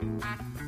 Hi, 0.00 0.59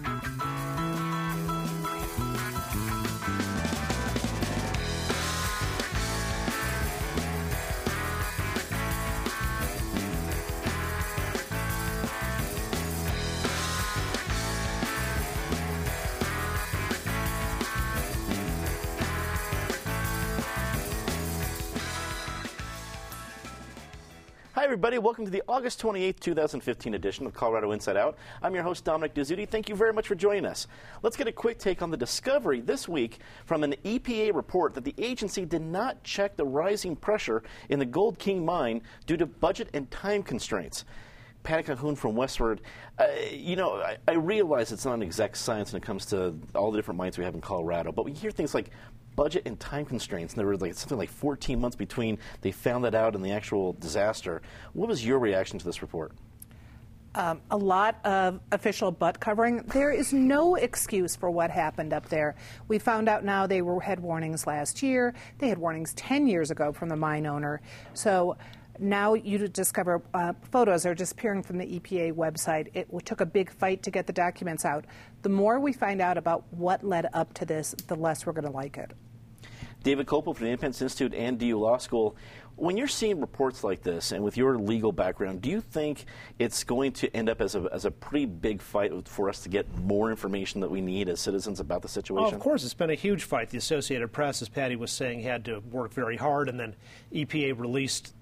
everybody. 24.72 24.96
Welcome 24.96 25.26
to 25.26 25.31
the 25.31 25.43
August 25.49 25.82
28th, 25.82 26.18
2015 26.18 26.94
edition 26.94 27.26
of 27.26 27.35
Colorado 27.35 27.72
Inside 27.72 27.99
Out. 27.99 28.17
I'm 28.40 28.54
your 28.54 28.62
host, 28.62 28.86
Dominic 28.86 29.12
Dezzutti. 29.12 29.46
Thank 29.46 29.68
you 29.68 29.76
very 29.76 29.93
much 29.93 30.08
for 30.08 30.14
joining 30.14 30.46
us. 30.46 30.67
Let's 31.03 31.14
get 31.14 31.29
a 31.29 31.32
quick 31.32 31.58
take 31.58 31.82
on 31.82 31.90
the 31.90 31.96
discovery 31.98 32.62
this 32.62 32.89
week 32.89 33.19
from 33.45 33.64
an 33.64 33.75
EPA 33.84 34.34
report 34.34 34.72
that 34.72 34.84
the 34.84 34.95
agency 34.97 35.45
did 35.45 35.61
not 35.61 36.03
check 36.05 36.36
the 36.36 36.47
rising 36.47 36.97
pressure 36.97 37.42
in 37.69 37.81
the 37.81 37.84
Gold 37.84 38.19
King 38.19 38.47
mine 38.47 38.81
due 39.05 39.19
to 39.19 39.27
budget 39.27 39.69
and 39.75 39.91
time 39.91 40.22
constraints. 40.22 40.86
Patty 41.42 41.64
Calhoun 41.64 41.97
from 41.97 42.14
Westword. 42.14 42.61
Uh, 42.98 43.06
you 43.31 43.56
know, 43.56 43.75
I, 43.77 43.97
I, 44.06 44.12
realize 44.12 44.70
it's 44.73 44.84
not 44.84 44.95
an 44.95 45.03
exact 45.03 45.37
science 45.37 45.73
when 45.73 45.83
it 45.83 45.84
comes 45.84 46.06
to 46.06 46.39
all 46.55 46.70
the 46.70 46.78
different 46.78 46.98
mines 46.98 47.19
we 47.19 47.25
have 47.25 47.34
in 47.34 47.41
Colorado, 47.41 47.91
but 47.92 48.05
we 48.05 48.12
hear 48.12 48.31
things 48.31 48.55
like 48.55 48.70
budget 49.17 49.42
and 49.47 49.59
time 49.59 49.84
constraints. 49.84 50.34
And 50.34 50.41
there 50.41 50.47
was 50.47 50.61
like 50.61 50.75
something 50.75 50.98
like 50.98 51.11
14 51.11 51.61
months 51.61 51.77
between 51.77 52.19
they 52.41 52.53
found 52.53 52.84
that 52.84 52.95
out 52.95 53.15
and 53.15 53.25
the 53.25 53.33
actual 53.33 53.73
disaster. 53.75 54.43
What 54.73 54.89
was 54.89 55.05
your 55.05 55.19
reaction 55.19 55.59
to 55.59 55.65
this 55.65 55.83
report? 55.83 56.12
Um, 57.15 57.43
a 57.51 57.56
lot 57.56 57.99
of 58.06 58.41
official 58.53 58.91
butt 58.91 59.21
covering. 59.21 59.59
There 59.65 59.91
is 59.91 60.15
no 60.15 60.55
excuse 60.55 61.15
for 61.15 61.31
what 61.31 61.51
happened 61.51 61.93
up 61.93 62.09
there. 62.09 62.37
We 62.69 62.79
found 62.79 63.06
out 63.06 63.23
now 63.23 63.47
they 63.47 63.61
were, 63.61 63.81
had 63.81 64.01
warnings 64.01 64.47
last 64.47 64.83
year. 64.83 65.12
They 65.39 65.49
had 65.49 65.59
warnings 65.59 65.93
10 65.93 66.27
years 66.27 66.51
ago 66.51 66.73
from 66.73 66.89
the 66.89 66.97
mine 66.97 67.27
owner. 67.27 67.61
So 67.93 68.39
now 68.78 69.15
you 69.15 69.48
discover 69.48 70.03
uh, 70.15 70.33
photos 70.51 70.87
are 70.87 70.95
disappearing 70.95 71.42
from 71.42 71.59
the 71.59 71.78
EPA 71.78 72.15
website. 72.15 72.69
It 72.75 72.89
took 73.05 73.20
a 73.20 73.27
big 73.27 73.51
fight 73.51 73.83
to 73.83 73.91
get 73.91 74.06
the 74.06 74.12
documents 74.12 74.65
out. 74.65 74.87
The 75.23 75.28
more 75.28 75.61
we 75.61 75.73
find 75.73 76.01
out 76.01 76.17
about 76.19 76.45
what 76.53 76.84
led 76.84 77.09
up 77.12 77.34
to 77.34 77.45
this, 77.45 77.75
the 77.87 77.97
less 77.97 78.27
we're 78.27 78.33
going 78.33 78.47
to 78.47 78.50
like 78.50 78.78
it. 78.78 78.93
David 79.83 80.06
Kopel 80.06 80.34
from 80.34 80.45
the 80.45 80.50
Independence 80.50 80.81
Institute 80.81 81.15
and 81.15 81.39
DU 81.39 81.59
Law 81.59 81.78
School. 81.78 82.17
When 82.55 82.77
you're 82.77 82.87
seeing 82.87 83.20
reports 83.20 83.65
like 83.65 83.83
this, 83.83 84.12
and 84.12 84.23
with 84.23 84.37
your 84.37 84.59
legal 84.59 84.93
background, 84.93 85.41
do 85.41 85.50
you 85.50 85.61
think 85.61 86.05
it's 86.39 86.62
going 86.62 86.93
to 86.93 87.15
end 87.17 87.28
up 87.28 87.41
as 87.41 87.55
a, 87.55 87.67
as 87.73 87.87
a 87.87 87.91
pretty 87.91 88.27
big 88.27 88.61
fight 88.61 89.09
for 89.09 89.28
us 89.28 89.41
to 89.41 89.48
get 89.48 89.75
more 89.78 90.11
information 90.11 90.61
that 90.61 90.70
we 90.70 90.81
need 90.81 91.09
as 91.09 91.19
citizens 91.19 91.61
about 91.61 91.83
the 91.83 91.89
situation? 91.89 92.33
Oh, 92.33 92.37
of 92.37 92.41
course, 92.41 92.62
it's 92.62 92.75
been 92.75 92.91
a 92.91 92.95
huge 92.95 93.25
fight. 93.25 93.50
The 93.50 93.59
Associated 93.59 94.12
Press, 94.12 94.43
as 94.43 94.48
Patty 94.48 94.77
was 94.77 94.93
saying, 94.93 95.23
had 95.23 95.47
to 95.47 95.61
work 95.70 95.93
very 95.93 96.17
hard, 96.17 96.48
and 96.48 96.61
then 96.61 96.77
EPA 97.12 97.59
released 97.59 98.15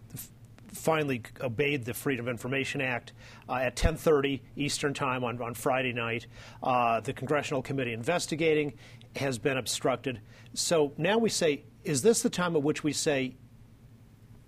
finally 0.72 1.22
obeyed 1.40 1.84
the 1.84 1.94
Freedom 1.94 2.26
of 2.26 2.30
Information 2.30 2.80
Act 2.80 3.12
uh, 3.48 3.54
at 3.54 3.76
10:30 3.76 4.40
Eastern 4.56 4.94
Time 4.94 5.24
on, 5.24 5.40
on 5.42 5.54
Friday 5.54 5.92
night. 5.92 6.26
Uh, 6.62 7.00
the 7.00 7.12
Congressional 7.12 7.62
Committee 7.62 7.92
investigating 7.92 8.72
has 9.16 9.38
been 9.38 9.56
obstructed. 9.56 10.20
So 10.54 10.92
now 10.96 11.18
we 11.18 11.28
say, 11.28 11.64
is 11.84 12.02
this 12.02 12.22
the 12.22 12.30
time 12.30 12.56
at 12.56 12.62
which 12.62 12.84
we 12.84 12.92
say 12.92 13.36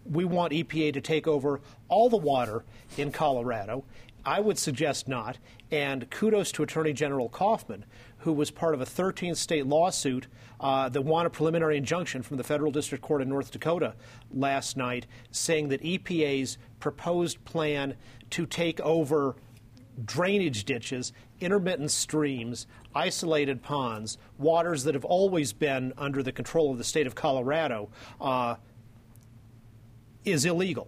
we 0.04 0.24
want 0.24 0.52
EPA 0.52 0.92
to 0.94 1.00
take 1.00 1.26
over 1.26 1.60
all 1.88 2.08
the 2.08 2.16
water 2.16 2.64
in 2.96 3.12
Colorado? 3.12 3.84
I 4.24 4.40
would 4.40 4.58
suggest 4.58 5.08
not. 5.08 5.38
And 5.70 6.08
kudos 6.10 6.52
to 6.52 6.62
Attorney 6.62 6.92
General 6.92 7.28
Coffman, 7.28 7.84
who 8.22 8.32
was 8.32 8.50
part 8.50 8.74
of 8.74 8.80
a 8.80 8.86
13 8.86 9.34
state 9.34 9.66
lawsuit 9.66 10.28
uh, 10.60 10.88
that 10.88 11.02
won 11.02 11.26
a 11.26 11.30
preliminary 11.30 11.76
injunction 11.76 12.22
from 12.22 12.36
the 12.36 12.44
Federal 12.44 12.70
District 12.70 13.02
Court 13.02 13.20
in 13.20 13.28
North 13.28 13.50
Dakota 13.50 13.94
last 14.32 14.76
night, 14.76 15.06
saying 15.32 15.68
that 15.68 15.82
EPA's 15.82 16.56
proposed 16.78 17.44
plan 17.44 17.94
to 18.30 18.46
take 18.46 18.80
over 18.80 19.34
drainage 20.04 20.64
ditches, 20.64 21.12
intermittent 21.40 21.90
streams, 21.90 22.66
isolated 22.94 23.60
ponds, 23.60 24.18
waters 24.38 24.84
that 24.84 24.94
have 24.94 25.04
always 25.04 25.52
been 25.52 25.92
under 25.98 26.22
the 26.22 26.32
control 26.32 26.70
of 26.70 26.78
the 26.78 26.84
state 26.84 27.08
of 27.08 27.16
Colorado, 27.16 27.90
uh, 28.20 28.54
is 30.24 30.44
illegal 30.44 30.86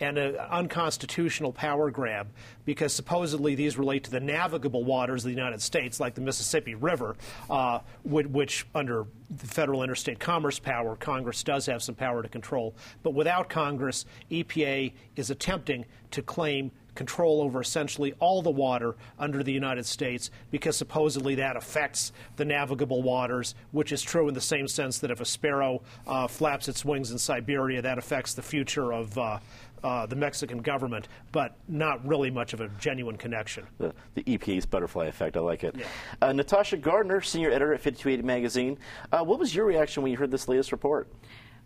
and 0.00 0.18
an 0.18 0.36
unconstitutional 0.36 1.52
power 1.52 1.90
grab 1.90 2.28
because 2.64 2.92
supposedly 2.92 3.54
these 3.54 3.76
relate 3.76 4.04
to 4.04 4.10
the 4.10 4.20
navigable 4.20 4.84
waters 4.84 5.24
of 5.24 5.28
the 5.28 5.34
United 5.34 5.60
States, 5.60 6.00
like 6.00 6.14
the 6.14 6.20
Mississippi 6.20 6.74
River, 6.74 7.16
uh, 7.50 7.80
which, 8.04 8.66
under 8.74 9.06
the 9.30 9.46
federal 9.46 9.82
interstate 9.82 10.18
commerce 10.18 10.58
power, 10.58 10.96
Congress 10.96 11.42
does 11.42 11.66
have 11.66 11.82
some 11.82 11.94
power 11.94 12.22
to 12.22 12.28
control. 12.28 12.74
But 13.02 13.14
without 13.14 13.48
Congress, 13.48 14.06
EPA 14.30 14.92
is 15.16 15.30
attempting 15.30 15.84
to 16.12 16.22
claim 16.22 16.70
control 16.94 17.42
over 17.42 17.60
essentially 17.60 18.14
all 18.20 18.40
the 18.40 18.50
water 18.50 18.94
under 19.18 19.42
the 19.42 19.52
United 19.52 19.84
States 19.84 20.30
because 20.50 20.76
supposedly 20.76 21.34
that 21.34 21.56
affects 21.56 22.12
the 22.36 22.44
navigable 22.44 23.02
waters, 23.02 23.54
which 23.72 23.92
is 23.92 24.02
true 24.02 24.28
in 24.28 24.34
the 24.34 24.40
same 24.40 24.68
sense 24.68 24.98
that 24.98 25.10
if 25.10 25.20
a 25.20 25.24
sparrow 25.24 25.82
uh, 26.06 26.26
flaps 26.26 26.68
its 26.68 26.84
wings 26.84 27.10
in 27.10 27.18
Siberia, 27.18 27.82
that 27.82 27.98
affects 27.98 28.34
the 28.34 28.42
future 28.42 28.92
of. 28.92 29.16
Uh, 29.18 29.38
uh, 29.84 30.06
the 30.06 30.16
Mexican 30.16 30.58
government, 30.58 31.08
but 31.30 31.56
not 31.68 32.04
really 32.06 32.30
much 32.30 32.54
of 32.54 32.60
a 32.60 32.68
genuine 32.80 33.16
connection. 33.16 33.66
The, 33.78 33.94
the 34.14 34.22
EPA's 34.24 34.66
butterfly 34.66 35.06
effect, 35.06 35.36
I 35.36 35.40
like 35.40 35.62
it. 35.62 35.76
Yeah. 35.78 35.84
Uh, 36.22 36.32
Natasha 36.32 36.78
Gardner, 36.78 37.20
senior 37.20 37.50
editor 37.50 37.74
at 37.74 37.80
5280 37.80 38.22
Magazine. 38.26 38.78
Uh, 39.12 39.22
what 39.22 39.38
was 39.38 39.54
your 39.54 39.66
reaction 39.66 40.02
when 40.02 40.10
you 40.10 40.18
heard 40.18 40.30
this 40.30 40.48
latest 40.48 40.72
report? 40.72 41.08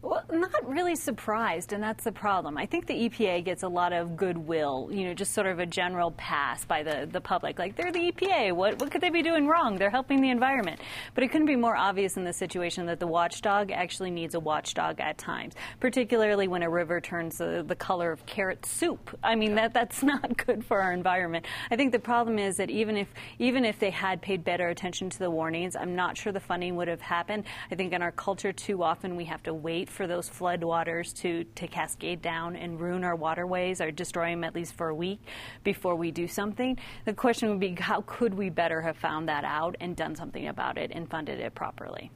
Well, 0.00 0.22
not 0.30 0.68
really 0.68 0.94
surprised, 0.94 1.72
and 1.72 1.82
that's 1.82 2.04
the 2.04 2.12
problem. 2.12 2.56
I 2.56 2.66
think 2.66 2.86
the 2.86 3.08
EPA 3.08 3.44
gets 3.44 3.64
a 3.64 3.68
lot 3.68 3.92
of 3.92 4.16
goodwill, 4.16 4.90
you 4.92 5.04
know, 5.04 5.12
just 5.12 5.34
sort 5.34 5.48
of 5.48 5.58
a 5.58 5.66
general 5.66 6.12
pass 6.12 6.64
by 6.64 6.84
the, 6.84 7.08
the 7.10 7.20
public. 7.20 7.58
Like, 7.58 7.74
they're 7.74 7.90
the 7.90 8.12
EPA. 8.12 8.52
What, 8.52 8.78
what 8.80 8.92
could 8.92 9.00
they 9.00 9.10
be 9.10 9.22
doing 9.22 9.48
wrong? 9.48 9.76
They're 9.76 9.90
helping 9.90 10.20
the 10.20 10.30
environment. 10.30 10.80
But 11.16 11.24
it 11.24 11.32
couldn't 11.32 11.48
be 11.48 11.56
more 11.56 11.76
obvious 11.76 12.16
in 12.16 12.22
this 12.22 12.36
situation 12.36 12.86
that 12.86 13.00
the 13.00 13.08
watchdog 13.08 13.72
actually 13.72 14.12
needs 14.12 14.36
a 14.36 14.40
watchdog 14.40 15.00
at 15.00 15.18
times, 15.18 15.54
particularly 15.80 16.46
when 16.46 16.62
a 16.62 16.70
river 16.70 17.00
turns 17.00 17.38
the, 17.38 17.64
the 17.66 17.74
color 17.74 18.12
of 18.12 18.24
carrot 18.24 18.64
soup. 18.64 19.18
I 19.24 19.34
mean, 19.34 19.56
that, 19.56 19.74
that's 19.74 20.04
not 20.04 20.36
good 20.46 20.64
for 20.64 20.80
our 20.80 20.92
environment. 20.92 21.44
I 21.72 21.76
think 21.76 21.90
the 21.90 21.98
problem 21.98 22.38
is 22.38 22.58
that 22.58 22.70
even 22.70 22.96
if, 22.96 23.08
even 23.40 23.64
if 23.64 23.80
they 23.80 23.90
had 23.90 24.22
paid 24.22 24.44
better 24.44 24.68
attention 24.68 25.10
to 25.10 25.18
the 25.18 25.30
warnings, 25.30 25.74
I'm 25.74 25.96
not 25.96 26.16
sure 26.16 26.32
the 26.32 26.38
funding 26.38 26.76
would 26.76 26.86
have 26.86 27.00
happened. 27.00 27.42
I 27.72 27.74
think 27.74 27.92
in 27.92 28.00
our 28.00 28.12
culture, 28.12 28.52
too 28.52 28.84
often 28.84 29.16
we 29.16 29.24
have 29.24 29.42
to 29.42 29.52
wait 29.52 29.87
wait 29.87 29.87
for 29.88 30.06
those 30.06 30.28
floodwaters 30.28 31.14
to, 31.22 31.44
to 31.44 31.66
cascade 31.66 32.22
down 32.22 32.56
and 32.56 32.80
ruin 32.80 33.04
our 33.04 33.16
waterways 33.16 33.80
or 33.80 33.90
destroy 33.90 34.30
them 34.30 34.44
at 34.44 34.54
least 34.54 34.74
for 34.74 34.88
a 34.88 34.94
week 34.94 35.20
before 35.64 35.96
we 35.96 36.10
do 36.10 36.28
something. 36.28 36.78
The 37.04 37.12
question 37.12 37.50
would 37.50 37.60
be 37.60 37.74
how 37.74 38.02
could 38.06 38.34
we 38.34 38.50
better 38.50 38.80
have 38.80 38.96
found 38.96 39.28
that 39.28 39.44
out 39.44 39.76
and 39.80 39.96
done 39.96 40.14
something 40.14 40.48
about 40.48 40.78
it 40.78 40.90
and 40.94 41.08
funded 41.08 41.40
it 41.40 41.54
properly? 41.54 42.10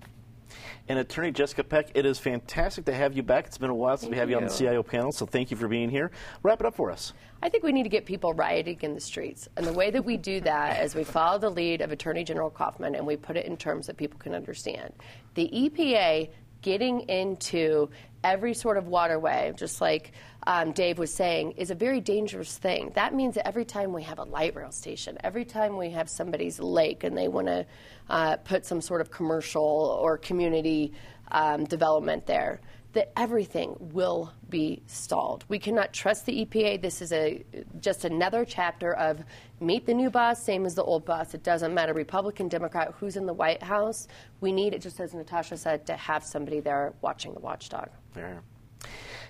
And 0.89 0.99
Attorney 0.99 1.31
Jessica 1.31 1.65
Peck, 1.65 1.91
it 1.95 2.05
is 2.05 2.19
fantastic 2.19 2.85
to 2.87 2.95
have 2.95 3.17
you 3.17 3.23
back. 3.23 3.47
It's 3.47 3.59
been 3.59 3.71
a 3.71 3.75
while 3.75 3.97
since 3.97 4.03
thank 4.03 4.13
we 4.13 4.19
have 4.19 4.29
you. 4.29 4.37
you 4.37 4.43
on 4.43 4.49
the 4.49 4.55
CIO 4.55 4.83
panel, 4.83 5.13
so 5.13 5.27
thank 5.27 5.51
you 5.51 5.57
for 5.57 5.69
being 5.69 5.89
here. 5.89 6.11
Wrap 6.43 6.61
it 6.61 6.67
up 6.67 6.75
for 6.75 6.91
us. 6.91 7.13
I 7.43 7.49
think 7.49 7.65
we 7.65 7.73
need 7.73 7.85
to 7.85 7.89
get 7.89 8.05
people 8.05 8.35
rioting 8.35 8.79
in 8.83 8.95
the 8.95 9.01
streets. 9.01 9.49
And 9.57 9.67
the 9.67 9.73
way 9.73 9.91
that 9.91 10.05
we 10.05 10.17
do 10.17 10.41
that 10.43 10.83
is 10.83 10.95
we 10.95 11.05
follow 11.05 11.39
the 11.39 11.51
lead 11.51 11.81
of 11.81 11.93
Attorney 11.93 12.25
General 12.25 12.51
Coffman 12.51 12.95
and 12.95 13.07
we 13.07 13.17
put 13.17 13.37
it 13.37 13.47
in 13.47 13.57
terms 13.57 13.87
that 13.87 13.97
people 13.97 14.19
can 14.19 14.35
understand. 14.35 14.93
The 15.35 15.49
EPA 15.53 16.31
getting 16.63 17.01
into 17.03 17.91
every 18.25 18.55
sort 18.55 18.77
of 18.77 18.87
waterway, 18.87 19.53
just 19.57 19.81
like 19.81 20.13
um, 20.47 20.73
Dave 20.73 20.99
was 20.99 21.13
saying, 21.13 21.53
is 21.53 21.71
a 21.71 21.75
very 21.75 22.01
dangerous 22.01 22.57
thing. 22.57 22.93
That 22.95 23.15
means 23.15 23.35
that 23.35 23.47
every 23.47 23.65
time 23.65 23.93
we 23.93 24.03
have 24.05 24.19
a 24.19 24.25
light 24.25 24.55
rail 24.55 24.73
station, 24.73 25.19
every 25.23 25.45
time 25.45 25.77
we 25.77 25.91
have 25.91 26.09
somebody's 26.09 26.61
lake 26.61 27.05
and 27.05 27.17
they 27.17 27.29
want 27.29 27.49
to 27.49 27.67
uh, 28.09 28.37
put 28.37 28.65
some 28.65 28.81
sort 28.81 29.01
of 29.01 29.11
commercial 29.11 29.99
or 30.01 30.17
community 30.19 30.93
um, 31.31 31.65
development 31.65 32.27
there, 32.27 32.61
that 32.93 33.11
everything 33.17 33.77
will 33.79 34.33
be 34.49 34.83
stalled. 34.87 35.45
We 35.49 35.59
cannot 35.59 35.93
trust 35.93 36.27
the 36.27 36.45
EPA. 36.45 36.83
This 36.83 37.01
is 37.01 37.13
a 37.13 37.43
just 37.81 38.05
another 38.05 38.45
chapter 38.45 38.95
of 38.95 39.23
meet 39.61 39.87
the 39.87 39.95
new 39.95 40.11
boss, 40.11 40.43
same 40.43 40.67
as 40.67 40.75
the 40.75 40.85
old 40.85 41.05
boss. 41.05 41.35
It 41.35 41.43
doesn't 41.43 41.73
matter, 41.73 41.95
Republican, 41.95 42.49
Democrat, 42.49 42.95
who's 42.99 43.17
in 43.17 43.27
the 43.27 43.33
White 43.33 43.63
House. 43.63 44.09
We 44.41 44.53
need 44.53 44.75
it, 44.75 44.83
just 44.83 45.01
as 45.01 45.15
Natasha 45.15 45.57
said, 45.57 45.87
to 45.87 45.97
have 45.97 46.23
somebody 46.25 46.61
there 46.61 46.93
watching 47.01 47.33
the 47.33 47.41
watchdog. 47.41 47.89
Fair. 48.13 48.43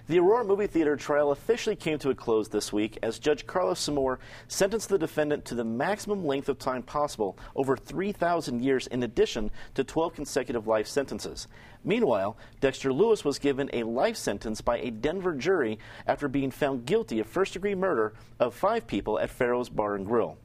The 0.08 0.18
Aurora 0.18 0.44
movie 0.44 0.66
theater 0.66 0.96
trial 0.96 1.30
officially 1.30 1.76
came 1.76 1.96
to 2.00 2.10
a 2.10 2.14
close 2.14 2.48
this 2.48 2.72
week 2.72 2.98
as 3.04 3.20
Judge 3.20 3.46
Carlos 3.46 3.78
Samour 3.78 4.18
sentenced 4.48 4.88
the 4.88 4.98
defendant 4.98 5.44
to 5.44 5.54
the 5.54 5.64
maximum 5.64 6.24
length 6.24 6.48
of 6.48 6.58
time 6.58 6.82
possible, 6.82 7.38
over 7.54 7.76
3,000 7.76 8.60
years, 8.60 8.88
in 8.88 9.04
addition 9.04 9.52
to 9.74 9.84
12 9.84 10.14
consecutive 10.14 10.66
life 10.66 10.88
sentences. 10.88 11.46
Meanwhile, 11.84 12.36
Dexter 12.60 12.92
Lewis 12.92 13.24
was 13.24 13.38
given 13.38 13.70
a 13.72 13.84
life 13.84 14.16
sentence 14.16 14.60
by 14.60 14.78
a 14.78 14.90
Denver 14.90 15.34
jury 15.34 15.78
after 16.04 16.26
being 16.26 16.50
found 16.50 16.84
guilty 16.84 17.20
of 17.20 17.28
first 17.28 17.52
degree 17.52 17.76
murder 17.76 18.12
of 18.40 18.54
five 18.54 18.88
people 18.88 19.20
at 19.20 19.30
Fero's 19.30 19.68
Bar 19.68 19.94
and 19.94 20.04
Grill. 20.04 20.36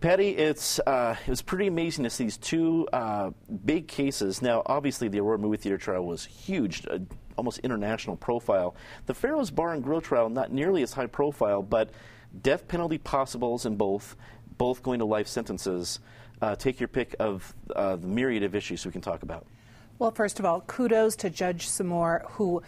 Patty, 0.00 0.30
it's 0.36 0.78
uh, 0.80 1.16
it 1.26 1.30
was 1.30 1.42
pretty 1.42 1.66
amazing 1.66 2.04
to 2.04 2.10
see 2.10 2.24
these 2.24 2.36
two 2.36 2.86
uh, 2.92 3.30
big 3.64 3.88
cases. 3.88 4.40
Now, 4.42 4.62
obviously, 4.66 5.08
the 5.08 5.18
Aurora 5.18 5.38
movie 5.38 5.56
theater 5.56 5.78
trial 5.78 6.04
was 6.04 6.24
huge, 6.24 6.86
uh, 6.86 6.98
almost 7.38 7.60
international 7.60 8.16
profile. 8.16 8.74
The 9.06 9.14
Fero's 9.14 9.50
Bar 9.50 9.72
and 9.72 9.82
Grill 9.82 10.02
trial, 10.02 10.28
not 10.28 10.52
nearly 10.52 10.82
as 10.82 10.92
high 10.92 11.06
profile, 11.06 11.62
but 11.62 11.90
death 12.42 12.68
penalty 12.68 12.98
possibles 12.98 13.64
in 13.64 13.76
both, 13.76 14.16
both 14.58 14.82
going 14.82 14.98
to 14.98 15.06
life 15.06 15.28
sentences. 15.28 16.00
Uh, 16.42 16.54
take 16.54 16.78
your 16.78 16.88
pick 16.88 17.16
of 17.18 17.54
uh, 17.74 17.96
the 17.96 18.06
myriad 18.06 18.42
of 18.42 18.54
issues 18.54 18.84
we 18.84 18.92
can 18.92 19.00
talk 19.00 19.22
about. 19.22 19.46
Well, 19.98 20.10
first 20.10 20.38
of 20.38 20.44
all, 20.44 20.60
kudos 20.62 21.16
to 21.16 21.30
Judge 21.30 21.68
Samour, 21.68 22.24
who 22.28 22.62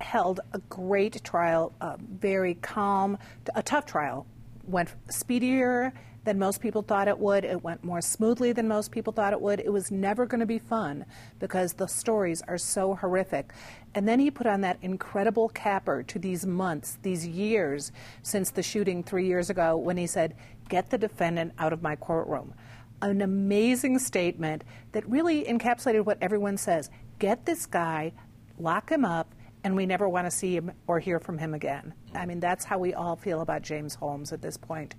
held 0.00 0.40
a 0.52 0.58
great 0.68 1.22
trial, 1.22 1.72
uh, 1.80 1.96
very 1.98 2.54
calm, 2.54 3.16
a 3.54 3.62
tough 3.62 3.86
trial, 3.86 4.26
went 4.66 4.90
speedier 5.08 5.92
than 6.24 6.38
most 6.38 6.60
people 6.60 6.82
thought 6.82 7.06
it 7.06 7.18
would. 7.18 7.44
It 7.44 7.62
went 7.62 7.84
more 7.84 8.00
smoothly 8.00 8.52
than 8.52 8.66
most 8.66 8.90
people 8.90 9.12
thought 9.12 9.32
it 9.32 9.40
would. 9.40 9.60
It 9.60 9.72
was 9.72 9.90
never 9.90 10.26
going 10.26 10.40
to 10.40 10.46
be 10.46 10.58
fun 10.58 11.04
because 11.38 11.74
the 11.74 11.86
stories 11.86 12.42
are 12.48 12.58
so 12.58 12.94
horrific. 12.94 13.52
And 13.94 14.08
then 14.08 14.18
he 14.18 14.30
put 14.30 14.46
on 14.46 14.62
that 14.62 14.78
incredible 14.82 15.50
capper 15.50 16.02
to 16.04 16.18
these 16.18 16.46
months, 16.46 16.98
these 17.02 17.26
years 17.26 17.92
since 18.22 18.50
the 18.50 18.62
shooting 18.62 19.02
three 19.02 19.26
years 19.26 19.50
ago 19.50 19.76
when 19.76 19.96
he 19.96 20.06
said, 20.06 20.34
Get 20.68 20.90
the 20.90 20.98
defendant 20.98 21.52
out 21.58 21.74
of 21.74 21.82
my 21.82 21.94
courtroom. 21.94 22.54
An 23.02 23.20
amazing 23.20 23.98
statement 23.98 24.64
that 24.92 25.08
really 25.08 25.44
encapsulated 25.44 26.06
what 26.06 26.18
everyone 26.22 26.56
says 26.56 26.90
get 27.18 27.44
this 27.46 27.66
guy, 27.66 28.12
lock 28.58 28.90
him 28.90 29.04
up, 29.04 29.34
and 29.62 29.76
we 29.76 29.86
never 29.86 30.08
want 30.08 30.26
to 30.26 30.30
see 30.30 30.56
him 30.56 30.72
or 30.86 31.00
hear 31.00 31.18
from 31.18 31.38
him 31.38 31.54
again. 31.54 31.94
I 32.14 32.26
mean, 32.26 32.40
that's 32.40 32.64
how 32.64 32.78
we 32.78 32.94
all 32.94 33.16
feel 33.16 33.40
about 33.40 33.62
James 33.62 33.94
Holmes 33.94 34.32
at 34.32 34.42
this 34.42 34.56
point. 34.56 34.94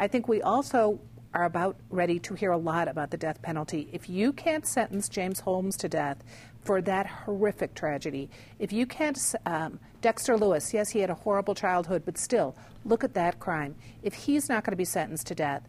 I 0.00 0.06
think 0.06 0.28
we 0.28 0.40
also 0.42 1.00
are 1.34 1.44
about 1.44 1.76
ready 1.90 2.20
to 2.20 2.34
hear 2.34 2.52
a 2.52 2.56
lot 2.56 2.86
about 2.86 3.10
the 3.10 3.16
death 3.16 3.42
penalty. 3.42 3.88
If 3.92 4.08
you 4.08 4.32
can't 4.32 4.64
sentence 4.64 5.08
James 5.08 5.40
Holmes 5.40 5.76
to 5.78 5.88
death 5.88 6.22
for 6.62 6.80
that 6.82 7.06
horrific 7.06 7.74
tragedy, 7.74 8.30
if 8.60 8.72
you 8.72 8.86
can't, 8.86 9.18
um, 9.44 9.80
Dexter 10.00 10.36
Lewis, 10.36 10.72
yes, 10.72 10.90
he 10.90 11.00
had 11.00 11.10
a 11.10 11.14
horrible 11.14 11.54
childhood, 11.54 12.02
but 12.04 12.16
still, 12.16 12.56
look 12.84 13.02
at 13.02 13.14
that 13.14 13.40
crime. 13.40 13.74
If 14.04 14.14
he's 14.14 14.48
not 14.48 14.62
going 14.62 14.70
to 14.70 14.76
be 14.76 14.84
sentenced 14.84 15.26
to 15.26 15.34
death, 15.34 15.66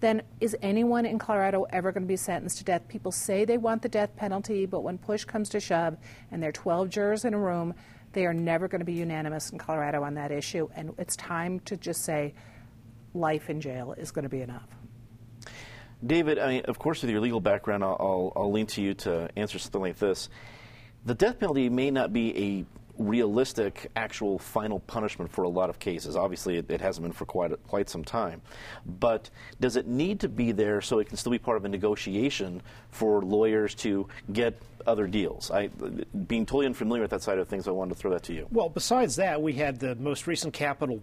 then 0.00 0.22
is 0.40 0.56
anyone 0.60 1.06
in 1.06 1.20
Colorado 1.20 1.64
ever 1.70 1.92
going 1.92 2.02
to 2.02 2.08
be 2.08 2.16
sentenced 2.16 2.58
to 2.58 2.64
death? 2.64 2.86
People 2.88 3.12
say 3.12 3.44
they 3.44 3.58
want 3.58 3.82
the 3.82 3.88
death 3.88 4.14
penalty, 4.16 4.66
but 4.66 4.80
when 4.80 4.98
push 4.98 5.24
comes 5.24 5.48
to 5.50 5.60
shove 5.60 5.96
and 6.32 6.42
there 6.42 6.50
are 6.50 6.52
12 6.52 6.90
jurors 6.90 7.24
in 7.24 7.32
a 7.32 7.38
room, 7.38 7.74
they 8.12 8.26
are 8.26 8.34
never 8.34 8.66
going 8.66 8.80
to 8.80 8.84
be 8.84 8.92
unanimous 8.92 9.50
in 9.50 9.58
Colorado 9.58 10.02
on 10.02 10.14
that 10.14 10.32
issue. 10.32 10.68
And 10.74 10.92
it's 10.98 11.14
time 11.16 11.60
to 11.60 11.76
just 11.76 12.04
say, 12.04 12.34
life 13.18 13.50
in 13.50 13.60
jail 13.60 13.94
is 13.96 14.10
going 14.10 14.22
to 14.22 14.28
be 14.28 14.40
enough. 14.40 14.68
David, 16.04 16.38
I 16.38 16.48
mean, 16.48 16.64
of 16.66 16.78
course, 16.78 17.02
with 17.02 17.10
your 17.10 17.20
legal 17.20 17.40
background, 17.40 17.82
I'll, 17.82 17.96
I'll, 17.98 18.32
I'll 18.36 18.52
lean 18.52 18.66
to 18.66 18.82
you 18.82 18.94
to 18.94 19.28
answer 19.36 19.58
something 19.58 19.80
like 19.80 19.98
this. 19.98 20.28
The 21.04 21.14
death 21.14 21.40
penalty 21.40 21.68
may 21.68 21.90
not 21.90 22.12
be 22.12 22.36
a 22.38 22.66
realistic, 22.98 23.90
actual 23.96 24.38
final 24.38 24.80
punishment 24.80 25.30
for 25.30 25.44
a 25.44 25.48
lot 25.48 25.70
of 25.70 25.78
cases. 25.78 26.16
Obviously, 26.16 26.58
it, 26.58 26.70
it, 26.70 26.80
hasn't 26.80 27.04
been 27.04 27.12
for 27.12 27.24
quite 27.24 27.52
quite 27.66 27.88
some 27.88 28.04
time. 28.04 28.42
But 28.84 29.30
does 29.60 29.76
it 29.76 29.86
need 29.86 30.20
to 30.20 30.28
be 30.28 30.52
there 30.52 30.80
so 30.80 30.98
it 30.98 31.08
can 31.08 31.16
still 31.16 31.32
be 31.32 31.38
part 31.38 31.56
of 31.56 31.64
a 31.64 31.68
negotiation 31.68 32.62
for 32.90 33.22
lawyers 33.22 33.74
to 33.76 34.08
get 34.32 34.60
other 34.86 35.06
deals? 35.06 35.50
I, 35.50 35.68
being 35.68 36.44
totally 36.44 36.66
unfamiliar 36.66 37.02
with 37.02 37.12
that 37.12 37.22
side 37.22 37.38
of 37.38 37.48
things, 37.48 37.68
I 37.68 37.70
wanted 37.70 37.94
to 37.94 38.00
throw 38.00 38.10
that 38.10 38.24
to 38.24 38.34
you. 38.34 38.46
Well, 38.50 38.68
besides 38.68 39.16
that, 39.16 39.40
we 39.40 39.52
had 39.54 39.78
the 39.78 39.94
most 39.94 40.26
recent 40.26 40.52
capital 40.52 41.00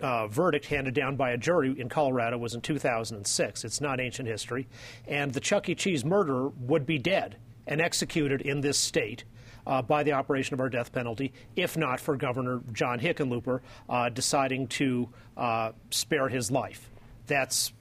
uh, 0.00 0.26
verdict 0.28 0.66
handed 0.66 0.94
down 0.94 1.16
by 1.16 1.30
a 1.30 1.36
jury 1.36 1.78
in 1.78 1.88
Colorado 1.88 2.38
was 2.38 2.54
in 2.54 2.60
2006. 2.60 3.64
It's 3.64 3.80
not 3.80 4.00
ancient 4.00 4.28
history. 4.28 4.68
And 5.06 5.32
the 5.32 5.40
Chuck 5.40 5.68
E. 5.68 5.74
Cheese 5.74 6.04
murderer 6.04 6.48
would 6.60 6.86
be 6.86 6.98
dead 6.98 7.36
and 7.66 7.80
executed 7.80 8.42
in 8.42 8.60
this 8.60 8.78
state. 8.78 9.24
Uh, 9.66 9.82
by 9.82 10.04
the 10.04 10.12
operation 10.12 10.54
of 10.54 10.60
our 10.60 10.68
death 10.68 10.92
penalty, 10.92 11.32
if 11.56 11.76
not 11.76 11.98
for 11.98 12.16
Governor 12.16 12.60
John 12.72 13.00
Hickenlooper 13.00 13.62
uh, 13.88 14.08
deciding 14.10 14.68
to 14.68 15.08
uh, 15.36 15.72
spare 15.90 16.28
his 16.28 16.52
life. 16.52 16.88
That's 17.26 17.72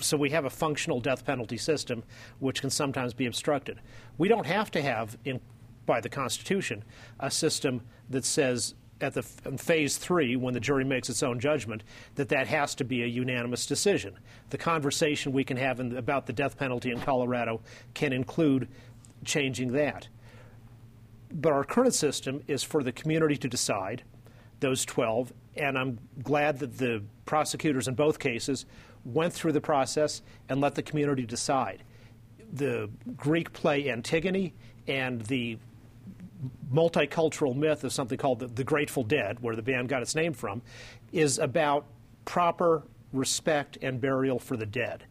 so 0.00 0.16
we 0.16 0.30
have 0.30 0.44
a 0.44 0.50
functional 0.50 1.00
death 1.00 1.24
penalty 1.24 1.56
system, 1.56 2.02
which 2.38 2.60
can 2.60 2.70
sometimes 2.70 3.14
be 3.14 3.26
obstructed. 3.26 3.80
We 4.16 4.28
don't 4.28 4.46
have 4.46 4.70
to 4.72 4.82
have, 4.82 5.16
in, 5.24 5.40
by 5.86 6.00
the 6.00 6.08
Constitution, 6.08 6.84
a 7.20 7.30
system 7.30 7.82
that 8.10 8.24
says 8.24 8.74
at 9.00 9.14
the 9.14 9.22
phase 9.22 9.96
three, 9.96 10.36
when 10.36 10.54
the 10.54 10.60
jury 10.60 10.84
makes 10.84 11.08
its 11.08 11.22
own 11.22 11.38
judgment, 11.38 11.84
that 12.16 12.28
that 12.30 12.46
has 12.48 12.74
to 12.76 12.84
be 12.84 13.02
a 13.02 13.06
unanimous 13.06 13.66
decision. 13.66 14.16
The 14.50 14.58
conversation 14.58 15.32
we 15.32 15.44
can 15.44 15.56
have 15.56 15.80
in, 15.80 15.96
about 15.96 16.26
the 16.26 16.32
death 16.32 16.58
penalty 16.58 16.90
in 16.90 17.00
Colorado 17.00 17.60
can 17.94 18.12
include 18.12 18.68
changing 19.24 19.72
that. 19.72 20.08
But 21.32 21.52
our 21.52 21.64
current 21.64 21.94
system 21.94 22.42
is 22.48 22.62
for 22.62 22.82
the 22.82 22.92
community 22.92 23.36
to 23.36 23.48
decide 23.48 24.02
those 24.60 24.84
12, 24.84 25.32
and 25.56 25.78
I'm 25.78 25.98
glad 26.22 26.58
that 26.58 26.78
the 26.78 27.02
prosecutors 27.26 27.86
in 27.86 27.94
both 27.94 28.18
cases 28.18 28.66
went 29.04 29.32
through 29.32 29.52
the 29.52 29.60
process 29.60 30.22
and 30.48 30.60
let 30.60 30.74
the 30.74 30.82
community 30.82 31.24
decide. 31.24 31.84
The 32.52 32.90
Greek 33.16 33.52
play 33.52 33.90
Antigone 33.90 34.54
and 34.88 35.20
the 35.22 35.58
multicultural 36.72 37.54
myth 37.54 37.84
of 37.84 37.92
something 37.92 38.18
called 38.18 38.40
the, 38.40 38.46
the, 38.46 38.64
Grateful 38.64 39.02
Dead, 39.02 39.40
where 39.40 39.56
the 39.56 39.62
band 39.62 39.88
got 39.88 40.02
its 40.02 40.14
name 40.14 40.32
from, 40.32 40.62
is 41.12 41.38
about 41.38 41.84
proper 42.24 42.82
respect 43.12 43.78
and 43.82 44.00
burial 44.00 44.38
for 44.38 44.56
the 44.56 44.66
dead. 44.66 45.04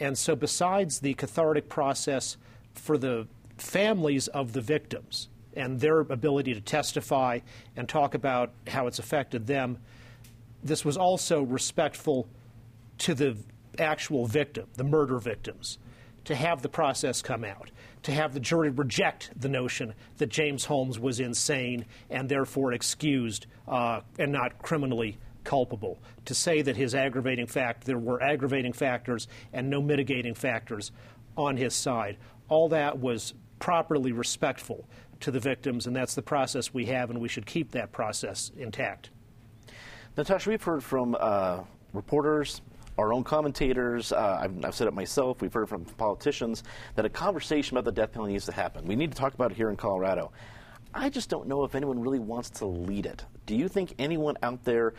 And 0.00 0.16
so, 0.16 0.34
besides 0.34 1.00
the 1.00 1.14
cathartic 1.14 1.68
process 1.68 2.36
for 2.74 2.98
the 2.98 3.28
families 3.58 4.26
of 4.28 4.52
the 4.52 4.60
victims 4.60 5.28
and 5.54 5.78
their 5.78 6.00
ability 6.00 6.54
to 6.54 6.60
testify 6.60 7.38
and 7.76 7.88
talk 7.88 8.14
about 8.14 8.50
how 8.66 8.88
it's 8.88 8.98
affected 8.98 9.46
them, 9.46 9.78
this 10.64 10.84
was 10.84 10.96
also 10.96 11.42
respectful 11.42 12.26
to 12.98 13.14
the 13.14 13.36
actual 13.78 14.26
victim, 14.26 14.66
the 14.74 14.84
murder 14.84 15.18
victims, 15.18 15.78
to 16.24 16.34
have 16.34 16.62
the 16.62 16.68
process 16.68 17.22
come 17.22 17.44
out 17.44 17.70
to 18.04 18.12
have 18.12 18.34
the 18.34 18.40
jury 18.40 18.70
reject 18.70 19.30
the 19.36 19.48
notion 19.48 19.94
that 20.18 20.28
James 20.28 20.64
Holmes 20.66 20.98
was 20.98 21.20
insane 21.20 21.86
and 22.10 22.28
therefore 22.28 22.72
excused 22.72 23.46
uh, 23.66 24.00
and 24.18 24.30
not 24.30 24.58
criminally 24.62 25.18
culpable. 25.42 25.98
To 26.26 26.34
say 26.34 26.62
that 26.62 26.76
his 26.76 26.94
aggravating 26.94 27.46
fact, 27.46 27.84
there 27.84 27.98
were 27.98 28.22
aggravating 28.22 28.72
factors 28.72 29.26
and 29.52 29.68
no 29.68 29.82
mitigating 29.82 30.34
factors 30.34 30.92
on 31.36 31.56
his 31.56 31.74
side. 31.74 32.18
All 32.48 32.68
that 32.68 32.98
was 32.98 33.34
properly 33.58 34.12
respectful 34.12 34.86
to 35.20 35.30
the 35.30 35.40
victims, 35.40 35.86
and 35.86 35.96
that's 35.96 36.14
the 36.14 36.22
process 36.22 36.74
we 36.74 36.86
have, 36.86 37.10
and 37.10 37.20
we 37.20 37.28
should 37.28 37.46
keep 37.46 37.70
that 37.70 37.92
process 37.92 38.50
intact. 38.56 39.10
Natasha, 40.16 40.50
we've 40.50 40.62
heard 40.62 40.84
from 40.84 41.16
uh, 41.18 41.60
reporters, 41.94 42.60
our 42.98 43.12
own 43.12 43.24
commentators, 43.24 44.12
uh, 44.12 44.38
I've, 44.40 44.64
I've, 44.64 44.74
said 44.74 44.86
it 44.86 44.94
myself, 44.94 45.40
we've 45.40 45.52
heard 45.52 45.68
from 45.68 45.84
politicians, 45.84 46.62
that 46.94 47.04
a 47.04 47.08
conversation 47.08 47.76
about 47.76 47.84
the 47.84 47.92
death 47.92 48.12
penalty 48.12 48.32
needs 48.32 48.46
to 48.46 48.52
happen. 48.52 48.86
We 48.86 48.96
need 48.96 49.10
to 49.10 49.16
talk 49.16 49.34
about 49.34 49.50
it 49.50 49.56
here 49.56 49.70
in 49.70 49.76
Colorado. 49.76 50.32
I 50.92 51.10
just 51.10 51.28
don't 51.28 51.48
know 51.48 51.64
if 51.64 51.74
anyone 51.74 52.00
really 52.00 52.20
wants 52.20 52.50
to 52.50 52.66
lead 52.66 53.06
it. 53.06 53.24
Do 53.46 53.56
you 53.56 53.68
think 53.68 53.94
anyone 53.98 54.36
out 54.42 54.64
there 54.64 54.94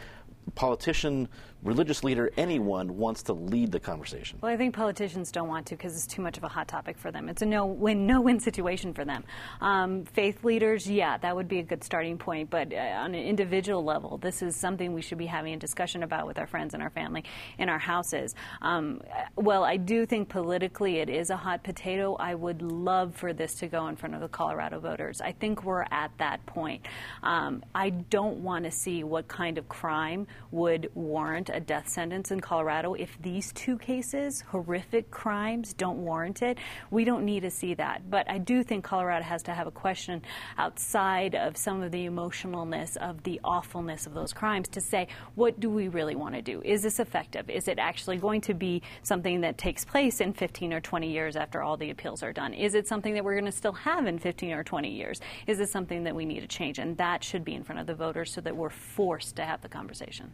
politician, 0.53 1.27
religious 1.65 2.03
leader, 2.03 2.31
anyone 2.37 2.95
wants 2.95 3.23
to 3.23 3.33
lead 3.33 3.71
the 3.71 3.79
conversation. 3.79 4.37
Well, 4.41 4.51
I 4.51 4.57
think 4.57 4.75
politicians 4.75 5.31
don't 5.31 5.47
want 5.47 5.65
to 5.67 5.75
because 5.75 5.95
it's 5.95 6.07
too 6.07 6.21
much 6.21 6.37
of 6.37 6.43
a 6.43 6.47
hot 6.47 6.67
topic 6.67 6.97
for 6.97 7.11
them. 7.11 7.27
It's 7.27 7.41
a 7.41 7.45
no-win, 7.45 8.05
no-win 8.05 8.39
situation 8.39 8.93
for 8.93 9.03
them. 9.03 9.23
Um, 9.61 10.05
faith 10.05 10.43
leaders, 10.43 10.89
yeah, 10.89 11.17
that 11.17 11.35
would 11.35 11.47
be 11.47 11.59
a 11.59 11.63
good 11.63 11.83
starting 11.83 12.17
point. 12.17 12.49
But 12.49 12.71
uh, 12.71 12.77
on 12.77 13.15
an 13.15 13.25
individual 13.25 13.83
level, 13.83 14.17
this 14.19 14.41
is 14.41 14.55
something 14.55 14.93
we 14.93 15.01
should 15.01 15.17
be 15.17 15.25
having 15.25 15.53
a 15.53 15.57
discussion 15.57 16.03
about 16.03 16.27
with 16.27 16.37
our 16.37 16.47
friends 16.47 16.73
and 16.75 16.83
our 16.83 16.91
family 16.91 17.23
in 17.57 17.67
our 17.67 17.79
houses. 17.79 18.35
Um, 18.61 19.01
well, 19.35 19.63
I 19.63 19.77
do 19.77 20.05
think 20.05 20.29
politically 20.29 20.97
it 20.97 21.09
is 21.09 21.31
a 21.31 21.37
hot 21.37 21.63
potato. 21.63 22.15
I 22.15 22.35
would 22.35 22.61
love 22.61 23.15
for 23.15 23.33
this 23.33 23.55
to 23.55 23.67
go 23.67 23.87
in 23.87 23.95
front 23.95 24.13
of 24.13 24.21
the 24.21 24.27
Colorado 24.27 24.79
voters. 24.79 25.19
I 25.19 25.31
think 25.31 25.63
we're 25.63 25.85
at 25.89 26.11
that 26.19 26.45
point. 26.45 26.85
Um, 27.23 27.63
I 27.73 27.89
don't 27.89 28.37
want 28.37 28.65
to 28.65 28.71
see 28.71 29.03
what 29.03 29.27
kind 29.27 29.57
of 29.57 29.67
crime 29.67 30.27
would 30.51 30.91
warrant 30.93 31.49
a 31.55 31.59
death 31.59 31.87
sentence 31.87 32.31
in 32.31 32.39
Colorado. 32.41 32.93
If 32.93 33.17
these 33.21 33.51
two 33.53 33.77
cases, 33.77 34.41
horrific 34.41 35.09
crimes, 35.09 35.73
don't 35.73 36.03
warrant 36.03 36.41
it, 36.41 36.57
we 36.91 37.05
don't 37.05 37.23
need 37.23 37.41
to 37.41 37.49
see 37.49 37.73
that. 37.75 38.09
But 38.09 38.29
I 38.29 38.37
do 38.37 38.63
think 38.63 38.83
Colorado 38.83 39.23
has 39.23 39.41
to 39.43 39.53
have 39.53 39.67
a 39.67 39.71
question 39.71 40.21
outside 40.57 41.33
of 41.33 41.57
some 41.57 41.81
of 41.81 41.91
the 41.91 42.05
emotionalness 42.05 42.97
of 42.97 43.23
the 43.23 43.39
awfulness 43.43 44.05
of 44.05 44.13
those 44.13 44.33
crimes 44.33 44.67
to 44.69 44.81
say, 44.81 45.07
what 45.35 45.59
do 45.59 45.69
we 45.69 45.87
really 45.87 46.15
want 46.15 46.35
to 46.35 46.41
do? 46.41 46.61
Is 46.63 46.83
this 46.83 46.99
effective? 46.99 47.49
Is 47.49 47.67
it 47.67 47.79
actually 47.79 48.17
going 48.17 48.41
to 48.41 48.53
be 48.53 48.81
something 49.01 49.41
that 49.41 49.57
takes 49.57 49.85
place 49.85 50.21
in 50.21 50.33
15 50.33 50.73
or 50.73 50.81
20 50.81 51.09
years 51.09 51.35
after 51.35 51.61
all 51.61 51.77
the 51.77 51.89
appeals 51.89 52.21
are 52.21 52.33
done? 52.33 52.53
Is 52.53 52.75
it 52.75 52.87
something 52.87 53.13
that 53.13 53.23
we're 53.23 53.35
going 53.35 53.45
to 53.45 53.51
still 53.51 53.73
have 53.73 54.05
in 54.05 54.19
15 54.19 54.51
or 54.51 54.63
20 54.63 54.89
years? 54.91 55.21
Is 55.47 55.59
it 55.59 55.69
something 55.69 56.03
that 56.03 56.15
we 56.15 56.25
need 56.25 56.41
to 56.41 56.47
change? 56.47 56.79
And 56.79 56.97
that 56.97 57.23
should 57.23 57.45
be 57.45 57.53
in 57.53 57.63
front 57.63 57.79
of 57.79 57.87
the 57.87 57.95
voters 57.95 58.33
so 58.33 58.41
that 58.41 58.55
we're 58.55 58.69
forced 58.69 59.37
to 59.37 59.45
have 59.45 59.61
the 59.61 59.69
conversation. 59.69 60.31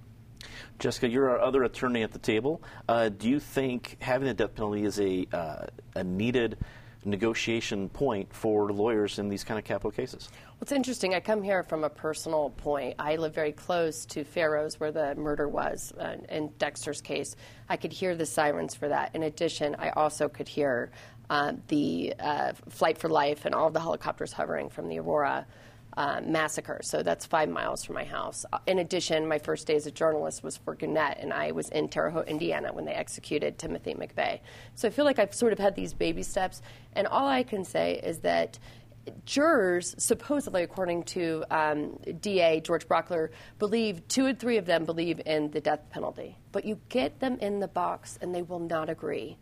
Jessica, 0.79 1.07
you're 1.07 1.29
our 1.29 1.39
other 1.39 1.63
attorney 1.63 2.03
at 2.03 2.11
the 2.11 2.19
table. 2.19 2.61
Uh, 2.87 3.09
do 3.09 3.29
you 3.29 3.39
think 3.39 3.97
having 3.99 4.27
the 4.27 4.33
death 4.33 4.55
penalty 4.55 4.83
is 4.83 4.99
a, 4.99 5.27
uh, 5.31 5.65
a 5.95 6.03
needed 6.03 6.57
negotiation 7.03 7.89
point 7.89 8.31
for 8.33 8.71
lawyers 8.71 9.19
in 9.19 9.27
these 9.27 9.43
kind 9.43 9.57
of 9.57 9.65
capital 9.65 9.91
cases? 9.91 10.29
Well, 10.31 10.57
it's 10.61 10.71
interesting, 10.71 11.15
I 11.15 11.19
come 11.19 11.41
here 11.41 11.63
from 11.63 11.83
a 11.83 11.89
personal 11.89 12.51
point. 12.51 12.95
I 12.99 13.15
live 13.15 13.33
very 13.33 13.51
close 13.51 14.05
to 14.07 14.25
Rose, 14.35 14.79
where 14.79 14.91
the 14.91 15.15
murder 15.15 15.47
was 15.47 15.93
uh, 15.99 16.17
in 16.29 16.51
Dexter's 16.57 17.01
case. 17.01 17.35
I 17.69 17.77
could 17.77 17.91
hear 17.91 18.15
the 18.15 18.25
sirens 18.25 18.75
for 18.75 18.87
that. 18.89 19.15
In 19.15 19.23
addition, 19.23 19.75
I 19.79 19.89
also 19.89 20.27
could 20.27 20.47
hear 20.47 20.91
uh, 21.29 21.53
the 21.69 22.13
uh, 22.19 22.53
flight 22.69 22.97
for 22.97 23.09
life 23.09 23.45
and 23.45 23.55
all 23.55 23.67
of 23.67 23.73
the 23.73 23.79
helicopters 23.79 24.33
hovering 24.33 24.69
from 24.69 24.89
the 24.89 24.99
Aurora 24.99 25.45
uh, 25.97 26.21
massacre. 26.25 26.79
So 26.83 27.03
that's 27.03 27.25
five 27.25 27.49
miles 27.49 27.83
from 27.83 27.95
my 27.95 28.03
house. 28.03 28.45
In 28.67 28.79
addition, 28.79 29.27
my 29.27 29.39
first 29.39 29.67
day 29.67 29.75
as 29.75 29.85
a 29.85 29.91
journalist 29.91 30.43
was 30.43 30.57
for 30.57 30.75
Gannett, 30.75 31.17
and 31.19 31.33
I 31.33 31.51
was 31.51 31.69
in 31.69 31.89
Terre 31.89 32.09
Haute, 32.09 32.27
Indiana, 32.27 32.73
when 32.73 32.85
they 32.85 32.93
executed 32.93 33.57
Timothy 33.57 33.93
McVeigh. 33.93 34.39
So 34.75 34.87
I 34.87 34.91
feel 34.91 35.05
like 35.05 35.19
I've 35.19 35.33
sort 35.33 35.53
of 35.53 35.59
had 35.59 35.75
these 35.75 35.93
baby 35.93 36.23
steps, 36.23 36.61
and 36.93 37.07
all 37.07 37.27
I 37.27 37.43
can 37.43 37.65
say 37.65 37.99
is 38.03 38.19
that 38.19 38.59
jurors, 39.25 39.95
supposedly, 39.97 40.63
according 40.63 41.03
to 41.03 41.43
um, 41.49 41.97
DA 42.19 42.61
George 42.61 42.87
Brauchler, 42.87 43.29
believe 43.59 44.07
two 44.07 44.27
and 44.27 44.39
three 44.39 44.57
of 44.57 44.65
them 44.65 44.85
believe 44.85 45.21
in 45.25 45.51
the 45.51 45.61
death 45.61 45.89
penalty. 45.89 46.37
But 46.51 46.65
you 46.65 46.79
get 46.89 47.19
them 47.19 47.37
in 47.39 47.59
the 47.59 47.67
box, 47.67 48.17
and 48.21 48.33
they 48.33 48.41
will 48.41 48.59
not 48.59 48.89
agree. 48.89 49.37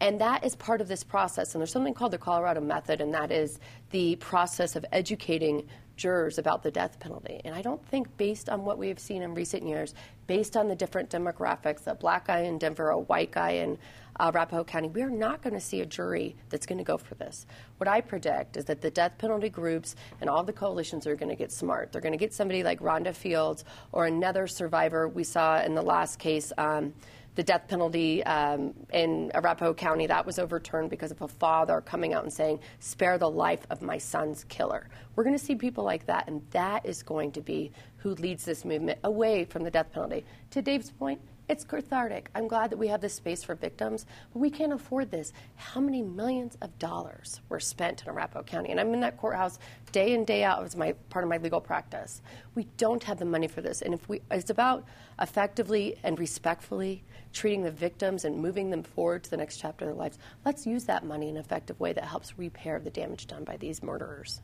And 0.00 0.20
that 0.20 0.44
is 0.44 0.56
part 0.56 0.80
of 0.80 0.88
this 0.88 1.04
process. 1.04 1.54
And 1.54 1.60
there's 1.60 1.72
something 1.72 1.92
called 1.92 2.12
the 2.12 2.18
Colorado 2.18 2.60
Method, 2.60 3.00
and 3.00 3.12
that 3.12 3.30
is 3.30 3.58
the 3.90 4.16
process 4.16 4.74
of 4.74 4.84
educating 4.92 5.68
jurors 6.00 6.38
about 6.38 6.62
the 6.62 6.70
death 6.70 6.98
penalty. 6.98 7.42
And 7.44 7.54
I 7.54 7.60
don't 7.60 7.84
think, 7.88 8.16
based 8.16 8.48
on 8.48 8.64
what 8.64 8.78
we 8.78 8.88
have 8.88 8.98
seen 8.98 9.22
in 9.22 9.34
recent 9.34 9.62
years, 9.62 9.94
based 10.26 10.56
on 10.56 10.66
the 10.66 10.74
different 10.74 11.10
demographics, 11.10 11.86
a 11.86 11.94
black 11.94 12.26
guy 12.26 12.40
in 12.40 12.56
Denver, 12.56 12.88
a 12.88 12.98
white 12.98 13.30
guy 13.30 13.50
in 13.50 13.76
uh, 14.18 14.32
Arapahoe 14.34 14.64
County, 14.64 14.88
we 14.88 15.02
are 15.02 15.10
not 15.10 15.42
going 15.42 15.52
to 15.52 15.60
see 15.60 15.82
a 15.82 15.86
jury 15.86 16.34
that's 16.48 16.64
going 16.64 16.78
to 16.78 16.84
go 16.84 16.96
for 16.96 17.14
this. 17.16 17.46
What 17.76 17.86
I 17.86 18.00
predict 18.00 18.56
is 18.56 18.64
that 18.64 18.80
the 18.80 18.90
death 18.90 19.18
penalty 19.18 19.50
groups 19.50 19.94
and 20.22 20.30
all 20.30 20.42
the 20.42 20.54
coalitions 20.54 21.06
are 21.06 21.16
going 21.16 21.28
to 21.28 21.36
get 21.36 21.52
smart. 21.52 21.92
They're 21.92 22.00
going 22.00 22.12
to 22.12 22.18
get 22.18 22.32
somebody 22.32 22.62
like 22.62 22.80
Rhonda 22.80 23.14
Fields 23.14 23.64
or 23.92 24.06
another 24.06 24.46
survivor 24.46 25.06
we 25.06 25.24
saw 25.24 25.62
in 25.62 25.74
the 25.74 25.82
last 25.82 26.18
case. 26.18 26.50
Um, 26.56 26.94
the 27.36 27.42
death 27.42 27.68
penalty 27.68 28.24
um, 28.24 28.74
in 28.92 29.30
Arapahoe 29.34 29.74
County, 29.74 30.06
that 30.06 30.26
was 30.26 30.38
overturned 30.38 30.90
because 30.90 31.10
of 31.10 31.22
a 31.22 31.28
father 31.28 31.80
coming 31.80 32.12
out 32.12 32.24
and 32.24 32.32
saying, 32.32 32.60
spare 32.80 33.18
the 33.18 33.30
life 33.30 33.66
of 33.70 33.82
my 33.82 33.98
son's 33.98 34.44
killer. 34.44 34.88
We're 35.14 35.24
going 35.24 35.38
to 35.38 35.44
see 35.44 35.54
people 35.54 35.84
like 35.84 36.06
that, 36.06 36.28
and 36.28 36.42
that 36.50 36.84
is 36.84 37.02
going 37.02 37.32
to 37.32 37.40
be 37.40 37.72
who 37.98 38.14
leads 38.14 38.44
this 38.44 38.64
movement 38.64 38.98
away 39.04 39.44
from 39.44 39.62
the 39.62 39.70
death 39.70 39.92
penalty. 39.92 40.24
To 40.50 40.62
Dave's 40.62 40.90
point, 40.90 41.20
it's 41.50 41.64
cathartic. 41.64 42.30
I'm 42.32 42.46
glad 42.46 42.70
that 42.70 42.76
we 42.76 42.86
have 42.86 43.00
this 43.00 43.14
space 43.14 43.42
for 43.42 43.56
victims, 43.56 44.06
but 44.32 44.38
we 44.38 44.50
can't 44.50 44.72
afford 44.72 45.10
this. 45.10 45.32
How 45.56 45.80
many 45.80 46.00
millions 46.00 46.56
of 46.62 46.78
dollars 46.78 47.40
were 47.48 47.58
spent 47.58 48.02
in 48.02 48.08
Arapahoe 48.08 48.44
County? 48.44 48.70
And 48.70 48.78
I'm 48.78 48.94
in 48.94 49.00
that 49.00 49.16
courthouse 49.16 49.58
day 49.90 50.14
in, 50.14 50.24
day 50.24 50.44
out 50.44 50.62
as 50.62 50.76
my 50.76 50.92
part 51.10 51.24
of 51.24 51.28
my 51.28 51.38
legal 51.38 51.60
practice. 51.60 52.22
We 52.54 52.68
don't 52.76 53.02
have 53.02 53.18
the 53.18 53.24
money 53.24 53.48
for 53.48 53.62
this. 53.62 53.82
And 53.82 53.92
if 53.92 54.08
we 54.08 54.22
it's 54.30 54.50
about 54.50 54.84
effectively 55.20 55.98
and 56.04 56.20
respectfully 56.20 57.02
treating 57.32 57.64
the 57.64 57.72
victims 57.72 58.24
and 58.24 58.38
moving 58.38 58.70
them 58.70 58.84
forward 58.84 59.24
to 59.24 59.30
the 59.30 59.36
next 59.36 59.56
chapter 59.56 59.84
of 59.84 59.88
their 59.88 59.98
lives, 59.98 60.18
let's 60.44 60.68
use 60.68 60.84
that 60.84 61.04
money 61.04 61.28
in 61.28 61.36
an 61.36 61.40
effective 61.40 61.80
way 61.80 61.92
that 61.92 62.04
helps 62.04 62.38
repair 62.38 62.78
the 62.78 62.90
damage 62.90 63.26
done 63.26 63.42
by 63.42 63.56
these 63.56 63.82
murderers. 63.82 64.40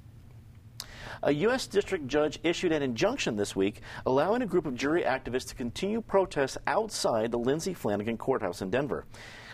A 1.23 1.33
U.S. 1.33 1.67
district 1.67 2.07
judge 2.07 2.39
issued 2.43 2.73
an 2.73 2.83
injunction 2.83 3.37
this 3.37 3.57
week 3.57 3.81
allowing 4.05 4.43
a 4.43 4.47
group 4.47 4.67
of 4.67 4.75
jury 4.75 5.03
activists 5.03 5.49
to 5.49 5.55
continue 5.55 6.01
protests 6.01 6.59
outside 6.67 7.31
the 7.31 7.39
Lindsey 7.39 7.75
Flanigan 7.75 8.19
Courthouse 8.19 8.63
in 8.63 8.71
Denver. 8.71 9.05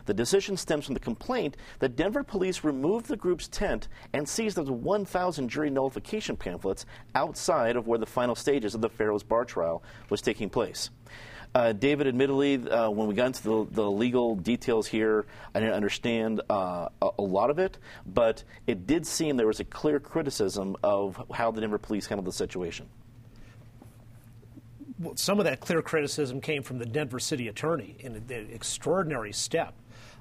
The 0.05 0.15
decision 0.15 0.57
stems 0.57 0.87
from 0.87 0.95
the 0.95 1.01
complaint 1.01 1.57
that 1.79 1.97
Denver 1.97 2.25
police 2.25 2.65
removed 2.65 3.07
the 3.07 3.17
group's 3.17 3.49
tent 3.49 3.89
and 4.13 4.29
seized 4.29 4.57
to 4.57 4.65
1,000 4.65 5.49
jury 5.49 5.71
nullification 5.71 6.37
pamphlets 6.37 6.87
outside 7.15 7.77
of 7.77 7.87
where 7.87 7.99
the 7.99 8.07
final 8.07 8.35
stages 8.35 8.75
of 8.75 8.81
the 8.81 8.89
Fero's 8.89 9.23
bar 9.23 9.45
trial 9.45 9.83
was 10.11 10.21
taking 10.21 10.51
place. 10.51 10.91
Uh, 11.55 11.73
David, 11.73 12.07
admittedly, 12.07 12.67
uh, 12.71 12.89
when 12.89 13.09
we 13.09 13.15
got 13.15 13.27
into 13.27 13.43
the, 13.43 13.67
the, 13.73 13.91
legal 13.91 14.37
details 14.37 14.87
here, 14.87 15.27
I 15.55 15.61
didn't 15.61 15.75
understand 15.75 16.41
uh, 16.49 16.89
a, 17.03 17.11
a, 17.19 17.23
lot 17.23 17.51
of 17.51 17.59
it, 17.59 17.77
but 18.07 18.43
it 18.67 18.87
did 18.87 19.07
seem 19.07 19.37
there 19.37 19.47
was 19.47 19.61
a 19.61 19.65
clear 19.65 20.01
criticism 20.01 20.77
of 20.83 21.23
how 21.31 21.51
the 21.51 21.61
Denver 21.61 21.77
police 21.77 22.07
handled 22.07 22.27
the 22.27 22.33
situation. 22.33 22.89
Well, 24.99 25.15
some 25.17 25.41
of 25.41 25.45
that 25.45 25.61
clear 25.61 25.83
criticism 25.83 26.41
came 26.41 26.63
from 26.63 26.79
the 26.79 26.87
Denver 26.87 27.19
city 27.19 27.49
attorney 27.49 27.97
in 28.01 28.15
the 28.27 28.55
extraordinary 28.55 29.33
step 29.33 29.75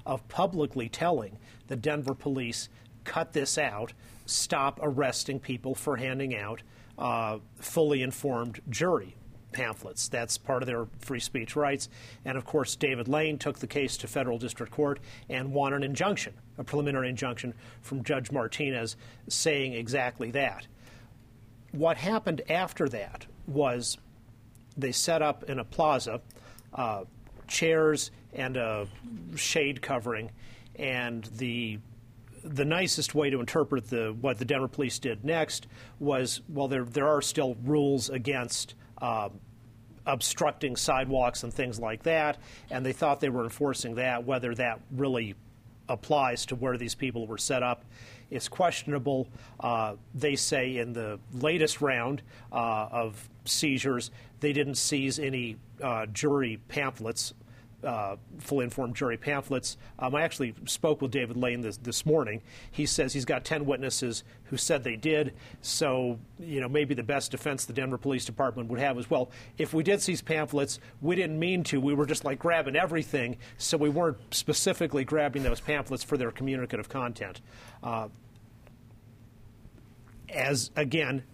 of 0.04 0.26
publicly 0.28 0.90
telling 0.90 1.38
the 1.68 1.76
Denver 1.76 2.14
police 2.14 2.68
cut 3.04 3.32
this 3.32 3.56
out, 3.56 3.94
stop 4.26 4.78
arresting 4.82 5.40
people 5.40 5.74
for 5.74 5.96
handing 5.96 6.36
out 6.36 6.60
uh, 6.98 7.38
fully 7.58 8.02
informed 8.02 8.60
jury 8.68 9.16
pamphlets. 9.52 10.08
That's 10.08 10.38
part 10.38 10.62
of 10.62 10.66
their 10.66 10.86
free 10.98 11.20
speech 11.20 11.56
rights. 11.56 11.88
And 12.24 12.36
of 12.36 12.44
course, 12.44 12.76
David 12.76 13.08
Lane 13.08 13.38
took 13.38 13.58
the 13.58 13.66
case 13.66 13.96
to 13.98 14.06
federal 14.06 14.38
district 14.38 14.72
court 14.72 15.00
and 15.28 15.52
won 15.52 15.72
an 15.72 15.82
injunction, 15.82 16.34
a 16.58 16.64
preliminary 16.64 17.08
injunction 17.08 17.54
from 17.80 18.02
Judge 18.02 18.30
Martinez 18.30 18.96
saying 19.28 19.74
exactly 19.74 20.30
that. 20.32 20.66
What 21.72 21.96
happened 21.96 22.42
after 22.48 22.88
that 22.90 23.26
was 23.46 23.98
they 24.76 24.92
set 24.92 25.22
up 25.22 25.44
in 25.44 25.58
a 25.58 25.64
plaza 25.64 26.20
uh, 26.74 27.04
chairs 27.48 28.10
and 28.32 28.56
a 28.56 28.86
shade 29.36 29.82
covering, 29.82 30.30
and 30.76 31.24
the 31.36 31.78
the 32.44 32.64
nicest 32.64 33.14
way 33.14 33.30
to 33.30 33.38
interpret 33.38 33.88
the 33.88 34.16
what 34.20 34.38
the 34.38 34.44
Denver 34.44 34.68
police 34.68 34.98
did 34.98 35.24
next 35.24 35.66
was 36.00 36.40
well 36.48 36.68
there 36.68 36.84
there 36.84 37.08
are 37.08 37.22
still 37.22 37.56
rules 37.62 38.10
against 38.10 38.74
uh, 39.02 39.28
obstructing 40.06 40.76
sidewalks 40.76 41.42
and 41.42 41.52
things 41.52 41.78
like 41.78 42.02
that, 42.04 42.38
and 42.70 42.86
they 42.86 42.92
thought 42.92 43.20
they 43.20 43.28
were 43.28 43.44
enforcing 43.44 43.96
that. 43.96 44.24
Whether 44.24 44.54
that 44.54 44.80
really 44.90 45.34
applies 45.88 46.46
to 46.46 46.54
where 46.54 46.78
these 46.78 46.94
people 46.94 47.26
were 47.26 47.38
set 47.38 47.62
up 47.62 47.84
is 48.30 48.48
questionable. 48.48 49.28
Uh, 49.60 49.94
they 50.14 50.36
say 50.36 50.78
in 50.78 50.92
the 50.92 51.18
latest 51.34 51.80
round 51.80 52.22
uh, 52.50 52.88
of 52.90 53.28
seizures, 53.44 54.10
they 54.40 54.52
didn't 54.52 54.76
seize 54.76 55.18
any 55.18 55.56
uh, 55.82 56.06
jury 56.06 56.58
pamphlets 56.68 57.34
uh, 57.84 58.16
fully 58.38 58.64
informed 58.64 58.94
jury 58.94 59.16
pamphlets. 59.16 59.76
Um, 59.98 60.14
I 60.14 60.22
actually 60.22 60.54
spoke 60.66 61.02
with 61.02 61.10
David 61.10 61.36
Lane 61.36 61.60
this, 61.60 61.76
this 61.78 62.06
morning. 62.06 62.42
He 62.70 62.86
says 62.86 63.12
he's 63.12 63.24
got 63.24 63.44
10 63.44 63.66
witnesses 63.66 64.24
who 64.44 64.56
said 64.56 64.84
they 64.84 64.96
did. 64.96 65.34
So, 65.60 66.18
you 66.38 66.60
know, 66.60 66.68
maybe 66.68 66.94
the 66.94 67.02
best 67.02 67.30
defense 67.30 67.64
the 67.64 67.72
Denver 67.72 67.98
Police 67.98 68.24
Department 68.24 68.68
would 68.68 68.80
have 68.80 68.98
is 68.98 69.10
well, 69.10 69.30
if 69.58 69.74
we 69.74 69.82
did 69.82 70.00
seize 70.00 70.22
pamphlets, 70.22 70.78
we 71.00 71.16
didn't 71.16 71.38
mean 71.38 71.64
to. 71.64 71.80
We 71.80 71.94
were 71.94 72.06
just 72.06 72.24
like 72.24 72.38
grabbing 72.38 72.76
everything, 72.76 73.36
so 73.58 73.76
we 73.76 73.88
weren't 73.88 74.18
specifically 74.30 75.04
grabbing 75.04 75.42
those 75.42 75.60
pamphlets 75.60 76.04
for 76.04 76.16
their 76.16 76.30
communicative 76.30 76.88
content. 76.88 77.40
Uh, 77.82 78.08
as, 80.28 80.70
again, 80.76 81.24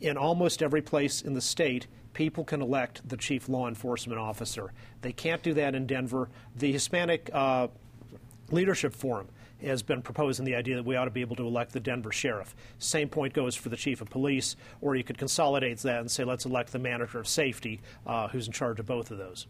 in 0.00 0.16
almost 0.16 0.62
every 0.62 0.82
place 0.82 1.22
in 1.22 1.34
the 1.34 1.40
state, 1.40 1.86
people 2.18 2.42
can 2.42 2.60
elect 2.60 3.08
the 3.08 3.16
chief 3.16 3.48
law 3.48 3.68
enforcement 3.68 4.18
officer. 4.18 4.72
They 5.02 5.12
can't 5.12 5.40
do 5.40 5.54
that 5.54 5.76
in 5.76 5.86
Denver. 5.86 6.28
The 6.56 6.72
Hispanic 6.72 7.30
uh, 7.32 7.68
Leadership 8.50 8.92
Forum 8.92 9.28
has 9.62 9.84
been 9.84 10.02
proposing 10.02 10.44
the 10.44 10.56
idea 10.56 10.74
that 10.74 10.84
we 10.84 10.96
ought 10.96 11.04
to 11.04 11.12
be 11.12 11.20
able 11.20 11.36
to 11.36 11.46
elect 11.46 11.72
the 11.72 11.78
Denver 11.78 12.10
sheriff. 12.10 12.56
Same 12.80 13.08
point 13.08 13.34
goes 13.34 13.54
for 13.54 13.68
the 13.68 13.76
chief 13.76 14.00
of 14.00 14.10
police, 14.10 14.56
or 14.80 14.96
you 14.96 15.04
could 15.04 15.16
consolidate 15.16 15.78
that 15.78 16.00
and 16.00 16.10
say 16.10 16.24
let's 16.24 16.44
elect 16.44 16.72
the 16.72 16.80
manager 16.80 17.20
of 17.20 17.28
safety, 17.28 17.80
uh, 18.04 18.26
who's 18.26 18.48
in 18.48 18.52
charge 18.52 18.80
of 18.80 18.86
both 18.86 19.12
of 19.12 19.18
those. 19.18 19.46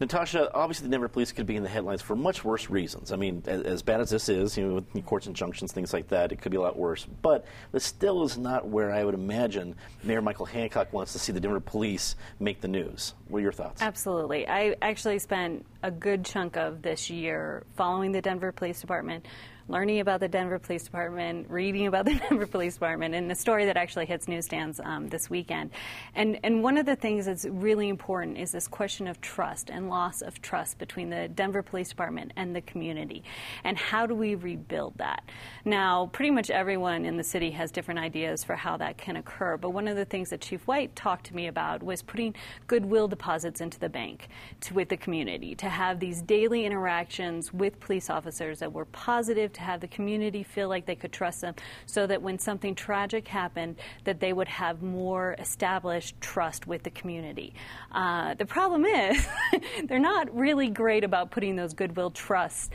Natasha, 0.00 0.52
obviously 0.54 0.86
the 0.86 0.90
Denver 0.90 1.08
police 1.08 1.32
could 1.32 1.46
be 1.46 1.56
in 1.56 1.62
the 1.62 1.68
headlines 1.68 2.02
for 2.02 2.16
much 2.16 2.44
worse 2.44 2.68
reasons. 2.68 3.12
I 3.12 3.16
mean, 3.16 3.42
as, 3.46 3.62
as, 3.62 3.82
bad 3.82 4.00
as 4.00 4.10
this 4.10 4.28
is, 4.28 4.56
you 4.56 4.66
know, 4.66 4.74
with 4.74 5.06
courts 5.06 5.26
injunctions, 5.26 5.72
things 5.72 5.92
like 5.92 6.08
that, 6.08 6.32
it 6.32 6.40
could 6.40 6.50
be 6.50 6.56
a 6.56 6.60
lot 6.60 6.76
worse. 6.76 7.06
But 7.22 7.46
this 7.72 7.84
still 7.84 8.24
is 8.24 8.36
not 8.36 8.66
where 8.66 8.92
I 8.92 9.04
would 9.04 9.14
imagine 9.14 9.76
Mayor 10.02 10.22
Michael 10.22 10.46
Hancock 10.46 10.92
wants 10.92 11.12
to 11.12 11.18
see 11.18 11.32
the 11.32 11.40
Denver 11.40 11.60
police 11.60 12.16
make 12.40 12.60
the 12.60 12.68
news. 12.68 13.14
What 13.28 13.38
are 13.38 13.42
your 13.42 13.52
thoughts? 13.52 13.82
Absolutely. 13.82 14.48
I 14.48 14.76
actually 14.82 15.18
spent 15.18 15.64
a 15.82 15.90
good 15.90 16.24
chunk 16.24 16.56
of 16.56 16.82
this 16.82 17.10
year 17.10 17.64
following 17.76 18.12
the 18.12 18.22
Denver 18.22 18.52
Police 18.52 18.80
Department 18.80 19.26
learning 19.68 20.00
about 20.00 20.20
the 20.20 20.28
Denver 20.28 20.58
Police 20.58 20.84
Department, 20.84 21.50
reading 21.50 21.86
about 21.86 22.04
the 22.04 22.14
Denver 22.14 22.46
Police 22.46 22.74
Department, 22.74 23.14
and 23.14 23.30
a 23.30 23.34
story 23.34 23.66
that 23.66 23.76
actually 23.76 24.06
hits 24.06 24.28
newsstands 24.28 24.80
um, 24.80 25.08
this 25.08 25.30
weekend. 25.30 25.70
And, 26.14 26.38
and 26.44 26.62
one 26.62 26.76
of 26.76 26.86
the 26.86 26.96
things 26.96 27.26
that's 27.26 27.46
really 27.46 27.88
important 27.88 28.38
is 28.38 28.52
this 28.52 28.68
question 28.68 29.06
of 29.06 29.20
trust 29.20 29.70
and 29.70 29.88
loss 29.88 30.20
of 30.20 30.42
trust 30.42 30.78
between 30.78 31.10
the 31.10 31.28
Denver 31.28 31.62
Police 31.62 31.88
Department 31.88 32.32
and 32.36 32.54
the 32.54 32.60
community. 32.60 33.24
And 33.64 33.78
how 33.78 34.06
do 34.06 34.14
we 34.14 34.34
rebuild 34.34 34.98
that? 34.98 35.22
Now, 35.64 36.10
pretty 36.12 36.30
much 36.30 36.50
everyone 36.50 37.04
in 37.04 37.16
the 37.16 37.24
city 37.24 37.50
has 37.52 37.70
different 37.70 38.00
ideas 38.00 38.44
for 38.44 38.56
how 38.56 38.76
that 38.76 38.98
can 38.98 39.16
occur, 39.16 39.56
but 39.56 39.70
one 39.70 39.88
of 39.88 39.96
the 39.96 40.04
things 40.04 40.30
that 40.30 40.40
Chief 40.40 40.66
White 40.66 40.94
talked 40.94 41.26
to 41.26 41.34
me 41.34 41.46
about 41.46 41.82
was 41.82 42.02
putting 42.02 42.34
goodwill 42.66 43.08
deposits 43.08 43.60
into 43.60 43.78
the 43.78 43.88
bank 43.88 44.28
to, 44.60 44.74
with 44.74 44.88
the 44.90 44.96
community, 44.96 45.54
to 45.54 45.68
have 45.68 46.00
these 46.00 46.20
daily 46.20 46.66
interactions 46.66 47.52
with 47.52 47.80
police 47.80 48.10
officers 48.10 48.58
that 48.58 48.72
were 48.72 48.84
positive, 48.86 49.52
to 49.54 49.60
have 49.62 49.80
the 49.80 49.88
community 49.88 50.42
feel 50.42 50.68
like 50.68 50.86
they 50.86 50.94
could 50.94 51.12
trust 51.12 51.40
them, 51.40 51.54
so 51.86 52.06
that 52.06 52.20
when 52.22 52.38
something 52.38 52.74
tragic 52.74 53.28
happened, 53.28 53.76
that 54.04 54.20
they 54.20 54.32
would 54.32 54.48
have 54.48 54.82
more 54.82 55.34
established 55.38 56.20
trust 56.20 56.66
with 56.66 56.82
the 56.82 56.90
community. 56.90 57.54
Uh, 57.92 58.34
the 58.34 58.46
problem 58.46 58.84
is, 58.84 59.26
they're 59.84 59.98
not 59.98 60.34
really 60.34 60.68
great 60.68 61.04
about 61.04 61.30
putting 61.30 61.56
those 61.56 61.74
goodwill 61.74 62.10
trusts 62.10 62.70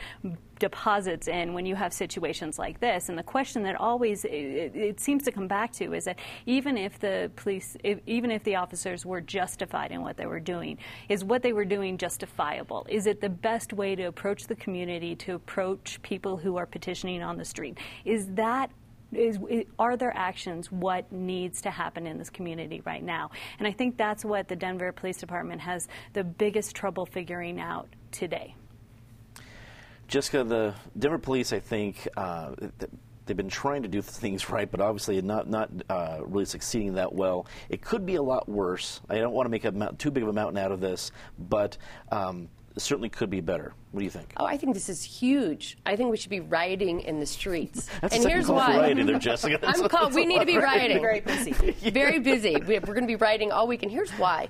deposits 0.60 1.26
in 1.26 1.52
when 1.52 1.66
you 1.66 1.74
have 1.74 1.92
situations 1.92 2.58
like 2.58 2.78
this. 2.78 3.08
And 3.08 3.18
the 3.18 3.24
question 3.24 3.64
that 3.64 3.74
always 3.80 4.24
it, 4.24 4.76
it 4.76 5.00
seems 5.00 5.24
to 5.24 5.32
come 5.32 5.48
back 5.48 5.72
to 5.72 5.94
is 5.94 6.04
that 6.04 6.20
even 6.46 6.76
if 6.76 7.00
the 7.00 7.32
police, 7.34 7.76
if, 7.82 7.98
even 8.06 8.30
if 8.30 8.44
the 8.44 8.54
officers 8.54 9.04
were 9.04 9.20
justified 9.20 9.90
in 9.90 10.02
what 10.02 10.16
they 10.16 10.26
were 10.26 10.38
doing, 10.38 10.78
is 11.08 11.24
what 11.24 11.42
they 11.42 11.52
were 11.52 11.64
doing 11.64 11.98
justifiable? 11.98 12.86
Is 12.88 13.06
it 13.06 13.20
the 13.20 13.28
best 13.28 13.72
way 13.72 13.96
to 13.96 14.04
approach 14.04 14.44
the 14.44 14.54
community, 14.54 15.16
to 15.16 15.34
approach 15.34 16.00
people 16.02 16.36
who 16.36 16.56
are 16.56 16.66
petitioning 16.66 17.22
on 17.22 17.36
the 17.36 17.44
street? 17.44 17.78
Is 18.04 18.28
that 18.34 18.70
is, 19.12 19.40
are 19.76 19.96
their 19.96 20.16
actions 20.16 20.70
what 20.70 21.10
needs 21.10 21.60
to 21.62 21.70
happen 21.70 22.06
in 22.06 22.16
this 22.16 22.30
community 22.30 22.80
right 22.86 23.02
now? 23.02 23.32
And 23.58 23.66
I 23.66 23.72
think 23.72 23.96
that's 23.96 24.24
what 24.24 24.46
the 24.46 24.54
Denver 24.54 24.92
Police 24.92 25.16
Department 25.18 25.60
has 25.62 25.88
the 26.12 26.22
biggest 26.22 26.76
trouble 26.76 27.06
figuring 27.06 27.60
out 27.60 27.88
today. 28.12 28.54
Jessica, 30.10 30.42
the 30.42 30.74
Denver 30.98 31.18
police, 31.18 31.52
I 31.52 31.60
think, 31.60 32.08
uh, 32.16 32.54
they've 33.26 33.36
been 33.36 33.48
trying 33.48 33.82
to 33.84 33.88
do 33.88 34.02
things 34.02 34.50
right, 34.50 34.68
but 34.68 34.80
obviously 34.80 35.22
not 35.22 35.48
not 35.48 35.70
uh, 35.88 36.18
really 36.24 36.44
succeeding 36.44 36.94
that 36.94 37.14
well. 37.14 37.46
It 37.68 37.80
could 37.80 38.04
be 38.04 38.16
a 38.16 38.22
lot 38.22 38.48
worse. 38.48 39.00
I 39.08 39.18
don't 39.18 39.32
want 39.32 39.46
to 39.46 39.50
make 39.50 39.64
a 39.64 39.94
too 39.98 40.10
big 40.10 40.24
of 40.24 40.28
a 40.28 40.32
mountain 40.32 40.58
out 40.58 40.72
of 40.72 40.80
this, 40.80 41.12
but. 41.38 41.78
Um, 42.12 42.48
certainly 42.78 43.10
could 43.10 43.28
be 43.28 43.40
better. 43.40 43.74
What 43.90 43.98
do 43.98 44.04
you 44.04 44.10
think? 44.10 44.32
Oh, 44.38 44.46
I 44.46 44.56
think 44.56 44.74
this 44.74 44.88
is 44.88 45.02
huge. 45.02 45.76
I 45.84 45.96
think 45.96 46.08
we 46.10 46.16
should 46.16 46.30
be 46.30 46.40
rioting 46.40 47.00
in 47.00 47.18
the 47.18 47.26
streets. 47.26 47.90
That's 48.00 48.14
and 48.14 48.24
here's 48.24 48.48
why. 48.48 48.78
Rioting 48.78 49.06
there, 49.06 49.18
Jessica. 49.18 49.58
I'm 49.68 49.86
called. 49.88 50.14
We 50.14 50.24
need 50.24 50.38
to 50.38 50.46
be 50.46 50.56
rioting. 50.72 51.00
Very 51.00 51.20
busy. 51.20 51.52
Very 51.90 52.20
busy. 52.20 52.56
We're 52.56 52.80
going 52.80 53.02
to 53.02 53.06
be 53.08 53.16
rioting 53.16 53.50
all 53.50 53.66
week, 53.66 53.82
and 53.82 53.90
here's 53.90 54.12
why 54.12 54.48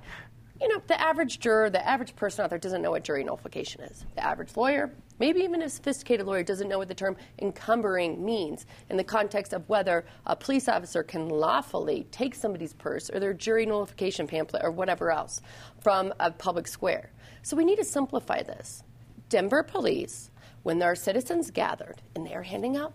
you 0.60 0.68
know, 0.68 0.82
the 0.86 1.00
average 1.00 1.40
juror, 1.40 1.70
the 1.70 1.86
average 1.86 2.14
person 2.16 2.44
out 2.44 2.50
there 2.50 2.58
doesn't 2.58 2.82
know 2.82 2.90
what 2.90 3.02
jury 3.02 3.24
nullification 3.24 3.80
is. 3.82 4.04
The 4.14 4.24
average 4.24 4.56
lawyer, 4.56 4.90
maybe 5.20 5.40
even 5.40 5.62
a 5.62 5.68
sophisticated 5.68 6.26
lawyer, 6.26 6.42
doesn't 6.42 6.68
know 6.68 6.78
what 6.78 6.88
the 6.88 6.94
term 6.94 7.16
encumbering 7.40 8.24
means 8.24 8.66
in 8.88 8.96
the 8.96 9.04
context 9.04 9.52
of 9.52 9.68
whether 9.68 10.04
a 10.26 10.34
police 10.34 10.68
officer 10.68 11.04
can 11.04 11.28
lawfully 11.28 12.06
take 12.10 12.34
somebody's 12.34 12.72
purse 12.72 13.08
or 13.10 13.20
their 13.20 13.34
jury 13.34 13.66
nullification 13.66 14.26
pamphlet 14.26 14.64
or 14.64 14.72
whatever 14.72 15.12
else 15.12 15.40
from 15.80 16.12
a 16.18 16.30
public 16.32 16.66
square. 16.66 17.12
So 17.42 17.56
we 17.56 17.64
need 17.64 17.76
to 17.76 17.84
simplify 17.84 18.42
this. 18.42 18.82
Denver 19.28 19.62
police, 19.62 20.30
when 20.64 20.80
there 20.80 20.90
are 20.90 20.96
citizens 20.96 21.52
gathered 21.52 22.02
and 22.16 22.26
they 22.26 22.34
are 22.34 22.42
handing 22.42 22.76
out 22.76 22.94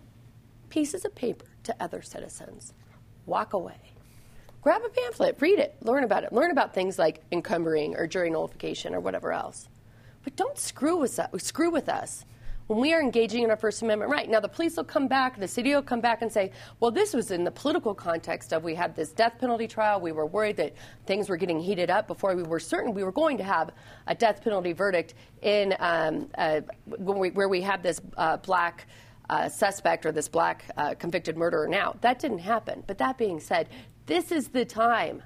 pieces 0.68 1.06
of 1.06 1.14
paper 1.14 1.46
to 1.62 1.74
other 1.80 2.02
citizens, 2.02 2.74
walk 3.24 3.54
away 3.54 3.96
grab 4.66 4.82
a 4.84 4.88
pamphlet, 4.88 5.36
read 5.40 5.60
it, 5.60 5.76
learn 5.82 6.02
about 6.02 6.24
it, 6.24 6.32
learn 6.32 6.50
about 6.50 6.74
things 6.74 6.98
like 6.98 7.22
encumbering 7.30 7.94
or 7.94 8.04
jury 8.04 8.28
nullification 8.28 8.96
or 8.96 8.98
whatever 8.98 9.32
else. 9.32 9.68
But 10.26 10.34
don't 10.34 10.58
screw 10.58 10.96
with 10.96 11.20
us, 11.20 11.28
screw 11.40 11.70
with 11.70 11.88
us 11.88 12.24
when 12.66 12.80
we 12.80 12.92
are 12.92 13.00
engaging 13.00 13.44
in 13.44 13.50
our 13.50 13.56
First 13.56 13.80
Amendment 13.82 14.10
right. 14.10 14.28
Now, 14.28 14.40
the 14.40 14.48
police 14.48 14.76
will 14.76 14.82
come 14.82 15.06
back, 15.06 15.38
the 15.38 15.46
city 15.46 15.72
will 15.72 15.82
come 15.82 16.00
back 16.00 16.20
and 16.20 16.32
say, 16.32 16.50
well, 16.80 16.90
this 16.90 17.14
was 17.14 17.30
in 17.30 17.44
the 17.44 17.50
political 17.52 17.94
context 17.94 18.52
of 18.52 18.64
we 18.64 18.74
had 18.74 18.96
this 18.96 19.12
death 19.12 19.38
penalty 19.38 19.68
trial. 19.68 20.00
We 20.00 20.10
were 20.10 20.26
worried 20.26 20.56
that 20.56 20.74
things 21.06 21.28
were 21.28 21.36
getting 21.36 21.60
heated 21.60 21.90
up 21.90 22.08
before 22.08 22.34
we 22.34 22.42
were 22.42 22.58
certain 22.58 22.92
we 22.92 23.04
were 23.04 23.12
going 23.12 23.38
to 23.38 23.44
have 23.44 23.70
a 24.08 24.16
death 24.16 24.42
penalty 24.42 24.72
verdict 24.72 25.14
in 25.42 25.76
um, 25.78 26.28
uh, 26.36 26.62
we, 26.98 27.30
where 27.30 27.48
we 27.48 27.60
have 27.60 27.84
this 27.84 28.00
uh, 28.16 28.36
black. 28.38 28.88
Uh, 29.28 29.48
suspect 29.48 30.06
or 30.06 30.12
this 30.12 30.28
black 30.28 30.66
uh, 30.76 30.94
convicted 30.94 31.36
murderer 31.36 31.66
now. 31.66 31.96
That 32.00 32.20
didn't 32.20 32.38
happen. 32.38 32.84
But 32.86 32.98
that 32.98 33.18
being 33.18 33.40
said, 33.40 33.68
this 34.06 34.30
is 34.30 34.46
the 34.46 34.64
time 34.64 35.20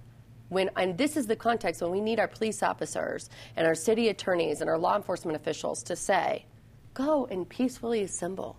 when, 0.51 0.69
and 0.77 0.99
this 0.99 1.17
is 1.17 1.27
the 1.27 1.37
context 1.37 1.81
when 1.81 1.91
we 1.91 2.01
need 2.01 2.21
our 2.21 2.29
police 2.29 2.63
officers 2.63 3.31
and 3.57 3.67
our 3.67 3.75
city 3.75 4.09
attorneys 4.09 4.61
and 4.61 4.69
our 4.69 4.79
law 4.79 4.97
enforcement 4.97 5.37
officials 5.37 5.83
to 5.85 5.97
say, 5.97 6.45
go 6.93 7.27
and 7.31 7.49
peacefully 7.49 8.03
assemble. 8.03 8.59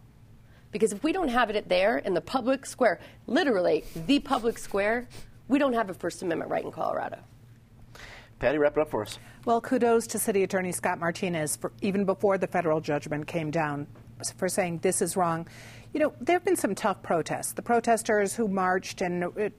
Because 0.71 0.93
if 0.93 1.04
we 1.04 1.12
don't 1.12 1.27
have 1.27 1.49
it 1.49 1.67
there 1.67 1.97
in 1.99 2.13
the 2.13 2.21
public 2.21 2.65
square, 2.65 2.99
literally 3.27 3.84
the 4.08 4.19
public 4.19 4.58
square, 4.58 5.08
we 5.49 5.60
don't 5.60 5.73
have 5.73 5.89
a 5.89 5.93
First 5.93 6.23
Amendment 6.23 6.49
right 6.49 6.63
in 6.63 6.71
Colorado. 6.71 7.19
Patty, 8.39 8.58
wrap 8.58 8.77
it 8.77 8.82
up 8.82 8.89
for 8.89 9.04
us. 9.04 9.19
Well, 9.43 9.60
kudos 9.60 10.08
to 10.08 10.17
City 10.17 10.43
Attorney 10.43 10.71
Scott 10.71 10.97
Martinez 10.97 11.58
for 11.58 11.73
even 11.82 12.06
before 12.06 12.38
the 12.38 12.47
federal 12.47 12.80
judgment 12.80 13.27
came 13.27 13.51
down 13.51 13.86
for 14.38 14.47
saying 14.47 14.80
this 14.80 15.01
is 15.01 15.17
wrong. 15.17 15.47
You 15.93 15.99
know, 15.99 16.13
there 16.21 16.36
have 16.36 16.45
been 16.45 16.56
some 16.56 16.73
tough 16.73 17.04
protests. 17.04 17.51
The 17.51 17.62
protesters 17.62 18.34
who 18.34 18.47
marched 18.47 19.01
and 19.01 19.25
uh, 19.25 19.49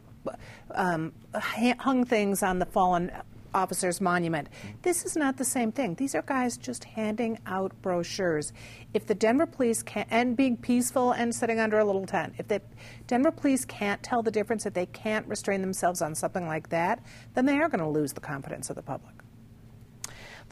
um, 0.74 1.12
hung 1.35 2.04
things 2.04 2.42
on 2.42 2.58
the 2.58 2.66
fallen 2.66 3.11
officer's 3.54 4.00
monument. 4.00 4.48
This 4.82 5.04
is 5.04 5.16
not 5.16 5.37
the 5.37 5.44
same 5.44 5.72
thing. 5.72 5.94
These 5.94 6.14
are 6.14 6.22
guys 6.22 6.56
just 6.56 6.85
handing 6.85 7.38
out 7.46 7.72
brochures. 7.82 8.52
If 8.94 9.06
the 9.06 9.14
Denver 9.14 9.46
police 9.46 9.82
can't 9.82 10.08
and 10.11 10.37
being 10.37 10.56
peaceful 10.56 11.12
and 11.12 11.35
sitting 11.35 11.61
under 11.61 11.78
a 11.78 11.85
little 11.85 12.06
tent, 12.06 12.35
if 12.38 12.48
the 12.48 12.62
Denver 13.06 13.30
police 13.30 13.64
can't 13.64 14.02
tell 14.02 14.22
the 14.22 14.30
difference, 14.30 14.66
if 14.66 14.74
they 14.74 14.87
can't 14.87 15.26
restrain 15.26 15.61
themselves 15.61 16.02
on 16.02 16.14
something 16.14 16.46
like 16.46 16.68
that, 16.70 17.02
then 17.35 17.46
they 17.46 17.58
are 17.58 17.68
going 17.68 17.85
to 17.85 17.88
lose 17.88 18.12
the 18.12 18.20
confidence 18.20 18.70
of 18.70 18.76
the 18.76 18.82
public. 18.82 19.21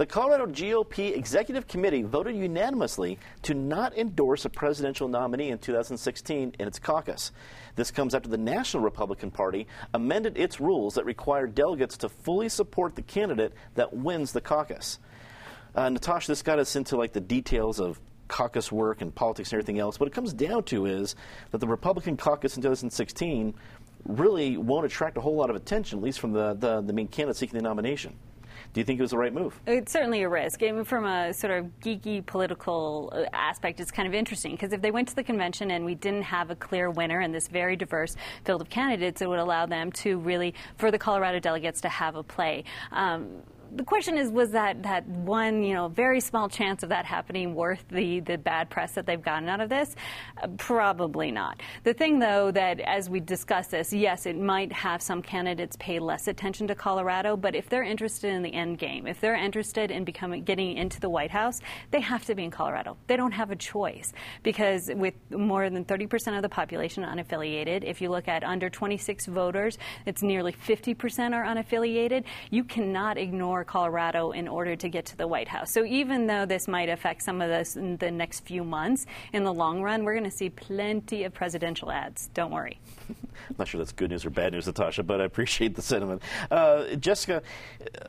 The 0.01 0.07
Colorado 0.07 0.47
GOP 0.47 1.15
Executive 1.15 1.69
Committee 1.69 2.01
voted 2.01 2.35
unanimously 2.35 3.19
to 3.43 3.53
not 3.53 3.99
endorse 3.99 4.47
a 4.47 4.49
presidential 4.49 5.09
nominee 5.09 5.51
in 5.51 5.59
2016 5.59 6.55
in 6.59 6.67
its 6.67 6.79
caucus. 6.79 7.33
This 7.77 7.91
comes 7.91 8.15
after 8.15 8.31
the 8.31 8.39
National 8.39 8.83
Republican 8.83 9.31
Party 9.31 9.67
amended 9.93 10.39
its 10.39 10.59
rules 10.59 10.95
that 10.95 11.05
require 11.05 11.47
delegates 11.47 11.99
to 11.99 12.09
fully 12.09 12.49
support 12.49 12.97
the 12.97 13.03
candidate 13.03 13.53
that 13.75 13.93
wins 13.93 14.33
the 14.33 14.41
caucus. 14.41 15.01
Uh, 15.75 15.91
Natasha, 15.91 16.29
this 16.29 16.41
got 16.41 16.59
us 16.59 16.77
into 16.77 16.97
like 16.97 17.13
the 17.13 17.21
details 17.21 17.79
of 17.79 18.01
caucus 18.27 18.73
work 18.73 19.03
and 19.03 19.15
politics 19.15 19.51
and 19.53 19.61
everything 19.61 19.81
else. 19.81 20.01
What 20.01 20.07
it 20.07 20.15
comes 20.15 20.33
down 20.33 20.63
to 20.65 20.87
is 20.87 21.15
that 21.51 21.59
the 21.59 21.69
Republican 21.69 22.17
caucus 22.17 22.57
in 22.57 22.63
2016 22.63 23.53
really 24.07 24.57
won't 24.57 24.87
attract 24.87 25.19
a 25.19 25.21
whole 25.21 25.37
lot 25.37 25.51
of 25.51 25.57
attention, 25.57 25.99
at 25.99 26.03
least 26.03 26.21
from 26.21 26.33
the, 26.33 26.55
the, 26.55 26.81
the 26.81 26.95
main 26.95 27.07
candidate 27.07 27.37
seeking 27.37 27.59
the 27.59 27.63
nomination. 27.63 28.17
Do 28.72 28.80
you 28.80 28.85
think 28.85 29.00
it 29.00 29.02
was 29.02 29.11
the 29.11 29.18
right 29.18 29.33
move? 29.33 29.59
It's 29.66 29.90
certainly 29.90 30.22
a 30.22 30.28
risk. 30.28 30.61
Mean, 30.61 30.85
from 30.85 31.04
a 31.04 31.35
sort 31.35 31.59
of 31.59 31.66
geeky 31.80 32.24
political 32.24 33.12
uh, 33.12 33.24
aspect, 33.33 33.80
it's 33.80 33.90
kind 33.90 34.06
of 34.06 34.14
interesting 34.14 34.52
because 34.52 34.72
if 34.72 34.80
they 34.80 34.92
went 34.92 35.09
to 35.09 35.16
the 35.16 35.24
convention 35.24 35.72
and 35.72 35.85
we 35.85 35.96
didn't 35.96 36.22
have 36.22 36.50
a 36.50 36.56
clear 36.56 36.88
winner 36.88 37.20
in 37.20 37.33
this 37.33 37.48
very 37.48 37.74
diverse 37.74 38.14
field 38.44 38.61
of 38.61 38.70
candidates, 38.70 39.22
it 39.22 39.28
would 39.28 39.40
allow 39.40 39.66
them 39.66 39.90
to 39.92 40.18
really, 40.18 40.54
for 40.76 40.92
the 40.92 40.98
Colorado 40.98 41.40
delegates 41.40 41.80
to 41.80 41.88
have 41.88 42.14
a 42.14 42.22
play. 42.22 42.62
Um, 42.92 43.42
the 43.74 43.85
question 43.85 44.18
is, 44.18 44.30
was 44.30 44.50
that, 44.50 44.83
that 44.83 45.06
one, 45.06 45.62
you 45.62 45.74
know, 45.74 45.88
very 45.88 46.20
small 46.20 46.48
chance 46.48 46.83
of 46.83 46.88
that 46.88 47.04
happening 47.04 47.54
worth 47.54 47.85
the, 47.88 48.20
the 48.20 48.37
bad 48.37 48.70
press 48.70 48.92
that 48.92 49.06
they've 49.06 49.22
gotten 49.22 49.48
out 49.48 49.61
of 49.61 49.68
this? 49.68 49.94
Uh, 50.42 50.48
probably 50.59 51.30
not. 51.30 51.61
The 51.85 51.94
thing, 51.94 52.18
though, 52.18 52.50
that 52.50 52.80
as 52.80 53.09
we 53.09 53.20
discuss 53.20 53.68
this, 53.68 53.92
yes, 53.92 54.26
it 54.26 54.37
might 54.38 54.72
have 54.72 55.00
some 55.02 55.22
candidates 55.22 55.76
pay 55.78 55.98
less 55.98 56.28
attention 56.28 56.66
to 56.68 56.74
Colorado, 56.74 57.37
but 57.37 57.54
if 57.54 57.68
they're 57.68 57.85
interested 57.85 58.33
in 58.33 58.42
the 58.42 58.52
end 58.52 58.78
game, 58.78 59.06
if 59.06 59.20
they're 59.20 59.37
interested 59.37 59.90
in 59.90 60.04
becoming 60.04 60.42
getting 60.42 60.76
into 60.76 61.00
the 61.00 61.09
White 61.09 61.30
House, 61.30 61.61
they 61.90 62.00
have 62.00 62.24
to 62.24 62.35
be 62.35 62.44
in 62.44 62.50
Colorado. 62.50 62.96
They 63.06 63.16
don't 63.16 63.33
have 63.33 63.50
a 63.50 63.56
choice 63.56 64.12
because 64.42 64.90
with 64.94 65.14
more 65.30 65.70
than 65.70 65.85
30% 65.85 66.37
of 66.37 66.42
the 66.42 66.48
population 66.48 67.04
unaffiliated, 67.04 67.85
if 67.85 68.00
you 68.00 68.11
look 68.11 68.28
at 68.28 68.42
under 68.42 68.68
26 68.68 69.26
voters, 69.26 69.78
it's 70.06 70.22
nearly 70.22 70.52
50% 70.52 71.35
are 71.35 71.44
unaffiliated. 71.44 72.24
You 72.50 72.64
cannot 72.64 73.18
ignore 73.18 73.60
more 73.61 73.64
Colorado 73.64 74.31
in 74.31 74.49
order 74.49 74.75
to 74.75 74.88
get 74.88 75.05
to 75.05 75.16
the 75.18 75.27
White 75.27 75.49
House. 75.49 75.70
So 75.70 75.85
even 75.85 76.27
though 76.27 76.46
this 76.46 76.66
might 76.66 76.88
affect 76.88 77.23
some 77.23 77.42
of 77.42 77.51
this 77.51 77.77
in 77.77 77.99
the 77.99 78.11
next 78.11 78.40
few 78.40 78.64
months, 78.64 79.05
in 79.35 79.44
the 79.44 79.53
long 79.53 79.83
run, 79.83 80.03
we're 80.03 80.14
going 80.14 80.25
to 80.25 80.31
see 80.31 80.49
plenty 80.49 81.25
of 81.25 81.35
presidential 81.35 81.92
ads. 81.92 82.31
Don't 82.33 82.51
worry. 82.51 82.79
I'm 83.11 83.16
not 83.59 83.68
sure 83.68 83.79
that's 83.79 83.92
good 83.92 84.11
news 84.11 84.25
or 84.25 84.31
bad 84.31 84.55
news, 84.55 84.66
Natasha, 84.66 85.03
but 85.03 85.20
I 85.20 85.25
appreciate 85.25 85.75
the 85.75 85.83
sentiment. 85.83 86.23
Uh, 86.51 86.94
Jessica, 86.96 87.42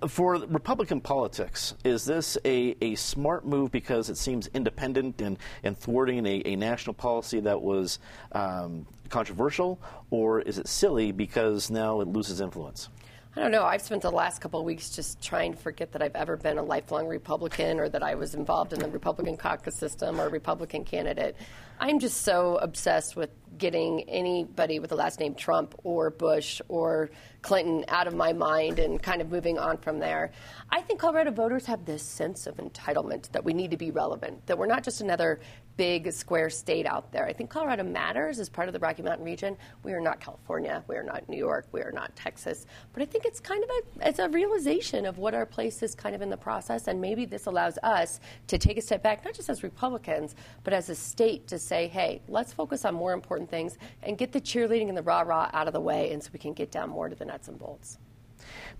for 0.07 0.35
Republican 0.47 1.01
politics, 1.01 1.75
is 1.83 2.05
this 2.05 2.37
a, 2.45 2.77
a 2.81 2.95
smart 2.95 3.45
move 3.45 3.73
because 3.73 4.09
it 4.09 4.17
seems 4.17 4.47
independent 4.53 5.19
and, 5.19 5.37
and 5.63 5.77
thwarting 5.77 6.25
a, 6.25 6.41
a 6.45 6.55
national 6.55 6.93
policy 6.93 7.41
that 7.41 7.61
was 7.61 7.99
um, 8.31 8.87
controversial, 9.09 9.81
or 10.11 10.39
is 10.39 10.57
it 10.57 10.69
silly 10.69 11.11
because 11.11 11.69
now 11.69 11.99
it 11.99 12.07
loses 12.07 12.39
influence? 12.39 12.87
I 13.33 13.39
don't 13.39 13.51
know. 13.51 13.63
I've 13.63 13.81
spent 13.81 14.01
the 14.01 14.11
last 14.11 14.41
couple 14.41 14.59
of 14.59 14.65
weeks 14.65 14.89
just 14.89 15.21
trying 15.21 15.53
to 15.53 15.57
forget 15.57 15.93
that 15.93 16.01
I've 16.01 16.15
ever 16.15 16.35
been 16.35 16.57
a 16.57 16.63
lifelong 16.63 17.07
Republican 17.07 17.79
or 17.79 17.87
that 17.87 18.03
I 18.03 18.13
was 18.15 18.35
involved 18.35 18.73
in 18.73 18.79
the 18.79 18.89
Republican 18.89 19.37
caucus 19.37 19.73
system 19.73 20.19
or 20.19 20.27
Republican 20.27 20.83
candidate. 20.83 21.37
I'm 21.83 21.97
just 21.97 22.21
so 22.21 22.57
obsessed 22.61 23.15
with 23.15 23.31
getting 23.57 24.01
anybody 24.09 24.79
with 24.79 24.91
the 24.91 24.95
last 24.95 25.19
name 25.19 25.33
Trump 25.33 25.73
or 25.83 26.11
Bush 26.11 26.61
or 26.67 27.09
Clinton 27.41 27.83
out 27.87 28.05
of 28.05 28.13
my 28.13 28.33
mind 28.33 28.77
and 28.77 29.01
kind 29.01 29.19
of 29.19 29.31
moving 29.31 29.57
on 29.57 29.77
from 29.77 29.97
there. 29.97 30.31
I 30.69 30.81
think 30.81 30.99
Colorado 30.99 31.31
voters 31.31 31.65
have 31.65 31.83
this 31.85 32.03
sense 32.03 32.45
of 32.45 32.57
entitlement 32.57 33.31
that 33.31 33.43
we 33.43 33.53
need 33.53 33.71
to 33.71 33.77
be 33.77 33.89
relevant, 33.89 34.45
that 34.45 34.57
we're 34.57 34.67
not 34.67 34.83
just 34.83 35.01
another 35.01 35.39
big 35.77 36.11
square 36.11 36.49
state 36.49 36.85
out 36.85 37.11
there. 37.11 37.25
I 37.25 37.33
think 37.33 37.49
Colorado 37.49 37.83
matters 37.83 38.39
as 38.39 38.49
part 38.49 38.67
of 38.67 38.73
the 38.73 38.79
Rocky 38.79 39.01
Mountain 39.01 39.25
region. 39.25 39.57
We 39.83 39.93
are 39.93 40.01
not 40.01 40.19
California, 40.19 40.83
we 40.87 40.95
are 40.95 41.03
not 41.03 41.27
New 41.27 41.37
York, 41.37 41.67
we 41.71 41.81
are 41.81 41.91
not 41.91 42.15
Texas. 42.15 42.65
But 42.93 43.01
I 43.01 43.05
think 43.05 43.25
it's 43.25 43.39
kind 43.39 43.63
of 43.63 43.69
a 43.69 44.09
it's 44.09 44.19
a 44.19 44.29
realization 44.29 45.05
of 45.05 45.17
what 45.17 45.33
our 45.33 45.45
place 45.45 45.81
is 45.81 45.95
kind 45.95 46.13
of 46.13 46.21
in 46.21 46.29
the 46.29 46.37
process 46.37 46.87
and 46.87 47.01
maybe 47.01 47.25
this 47.25 47.47
allows 47.47 47.77
us 47.83 48.19
to 48.47 48.57
take 48.57 48.77
a 48.77 48.81
step 48.81 49.01
back, 49.01 49.25
not 49.25 49.33
just 49.33 49.49
as 49.49 49.63
Republicans, 49.63 50.35
but 50.63 50.73
as 50.73 50.89
a 50.89 50.95
state 50.95 51.47
to 51.47 51.57
say, 51.71 51.87
hey, 51.87 52.21
let's 52.27 52.51
focus 52.51 52.83
on 52.83 52.93
more 52.93 53.13
important 53.13 53.49
things 53.49 53.77
and 54.03 54.17
get 54.17 54.33
the 54.33 54.41
cheerleading 54.41 54.89
and 54.89 54.97
the 54.97 55.01
rah-rah 55.01 55.49
out 55.53 55.67
of 55.67 55.73
the 55.73 55.79
way 55.79 56.11
and 56.11 56.21
so 56.21 56.29
we 56.33 56.39
can 56.39 56.51
get 56.51 56.69
down 56.69 56.89
more 56.89 57.07
to 57.07 57.15
the 57.15 57.23
nuts 57.23 57.47
and 57.47 57.57
bolts. 57.57 57.97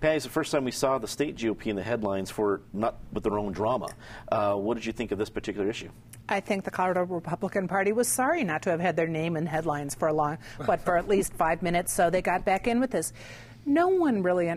Patty, 0.02 0.18
it's 0.18 0.26
the 0.26 0.32
first 0.32 0.52
time 0.52 0.66
we 0.66 0.72
saw 0.72 0.98
the 0.98 1.08
state 1.08 1.38
GOP 1.38 1.68
in 1.68 1.78
the 1.78 1.84
headlines 1.84 2.30
for 2.30 2.60
not 2.74 2.96
with 3.14 3.24
their 3.24 3.40
own 3.40 3.54
drama. 3.54 3.88
Uh, 4.30 4.56
what 4.56 4.74
did 4.74 4.86
you 4.86 4.92
think 4.92 5.14
of 5.14 5.18
this 5.18 5.30
particular 5.30 5.70
issue? 5.70 5.90
I 6.28 6.42
think 6.42 6.66
the 6.66 6.72
Colorado 6.72 7.06
Republican 7.06 7.70
Party 7.70 7.94
was 7.94 8.10
sorry 8.10 8.44
not 8.44 8.62
to 8.64 8.72
have 8.72 8.82
had 8.82 8.98
their 8.98 9.08
name 9.08 9.38
in 9.38 9.46
headlines 9.46 9.96
for 9.96 10.10
a 10.10 10.14
long, 10.14 10.38
but 10.68 10.82
for 10.82 10.98
at 10.98 11.08
least 11.08 11.34
five 11.34 11.62
minutes, 11.62 11.94
so 11.94 12.10
they 12.10 12.22
got 12.22 12.44
back 12.44 12.68
in 12.68 12.82
with 12.82 12.92
this. 12.92 13.14
No 13.66 13.88
one 13.88 14.22
really. 14.22 14.54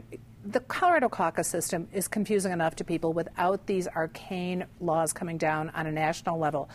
The 0.46 0.60
Colorado 0.60 1.08
caucus 1.08 1.46
system 1.46 1.86
is 1.92 2.08
confusing 2.08 2.50
enough 2.50 2.74
to 2.76 2.84
people 2.84 3.12
without 3.12 3.66
these 3.66 3.86
arcane 3.86 4.64
laws 4.80 5.12
coming 5.12 5.38
down 5.38 5.70
on 5.70 5.86
a 5.86 5.92
national 5.92 6.38
level. 6.38 6.68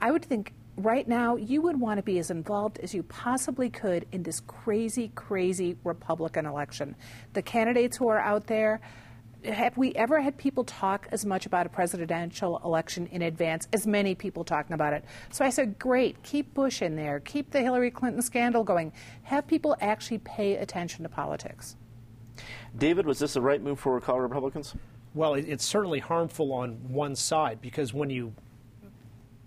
I 0.00 0.10
would 0.10 0.24
think 0.24 0.52
right 0.76 1.08
now 1.08 1.36
you 1.36 1.62
would 1.62 1.80
want 1.80 1.98
to 1.98 2.02
be 2.02 2.18
as 2.18 2.30
involved 2.30 2.78
as 2.82 2.94
you 2.94 3.02
possibly 3.02 3.70
could 3.70 4.06
in 4.12 4.22
this 4.22 4.40
crazy, 4.40 5.10
crazy 5.14 5.76
Republican 5.84 6.46
election. 6.46 6.94
The 7.32 7.42
candidates 7.42 7.96
who 7.96 8.08
are 8.08 8.18
out 8.18 8.46
there, 8.46 8.80
have 9.44 9.76
we 9.76 9.94
ever 9.94 10.20
had 10.20 10.36
people 10.36 10.64
talk 10.64 11.08
as 11.12 11.24
much 11.24 11.46
about 11.46 11.66
a 11.66 11.68
presidential 11.68 12.60
election 12.64 13.06
in 13.06 13.22
advance 13.22 13.68
as 13.72 13.86
many 13.86 14.14
people 14.14 14.44
talking 14.44 14.74
about 14.74 14.92
it? 14.92 15.04
So 15.30 15.44
I 15.44 15.50
said, 15.50 15.78
great, 15.78 16.22
keep 16.22 16.52
Bush 16.52 16.82
in 16.82 16.96
there, 16.96 17.20
keep 17.20 17.50
the 17.50 17.60
Hillary 17.60 17.90
Clinton 17.90 18.22
scandal 18.22 18.64
going, 18.64 18.92
have 19.22 19.46
people 19.46 19.76
actually 19.80 20.18
pay 20.18 20.56
attention 20.56 21.04
to 21.04 21.08
politics. 21.08 21.76
David, 22.76 23.06
was 23.06 23.18
this 23.18 23.34
the 23.34 23.40
right 23.40 23.62
move 23.62 23.80
for 23.80 23.98
Colorado 24.00 24.28
Republicans? 24.28 24.74
Well, 25.14 25.34
it's 25.34 25.64
certainly 25.64 26.00
harmful 26.00 26.52
on 26.52 26.72
one 26.88 27.16
side 27.16 27.62
because 27.62 27.94
when 27.94 28.10
you 28.10 28.34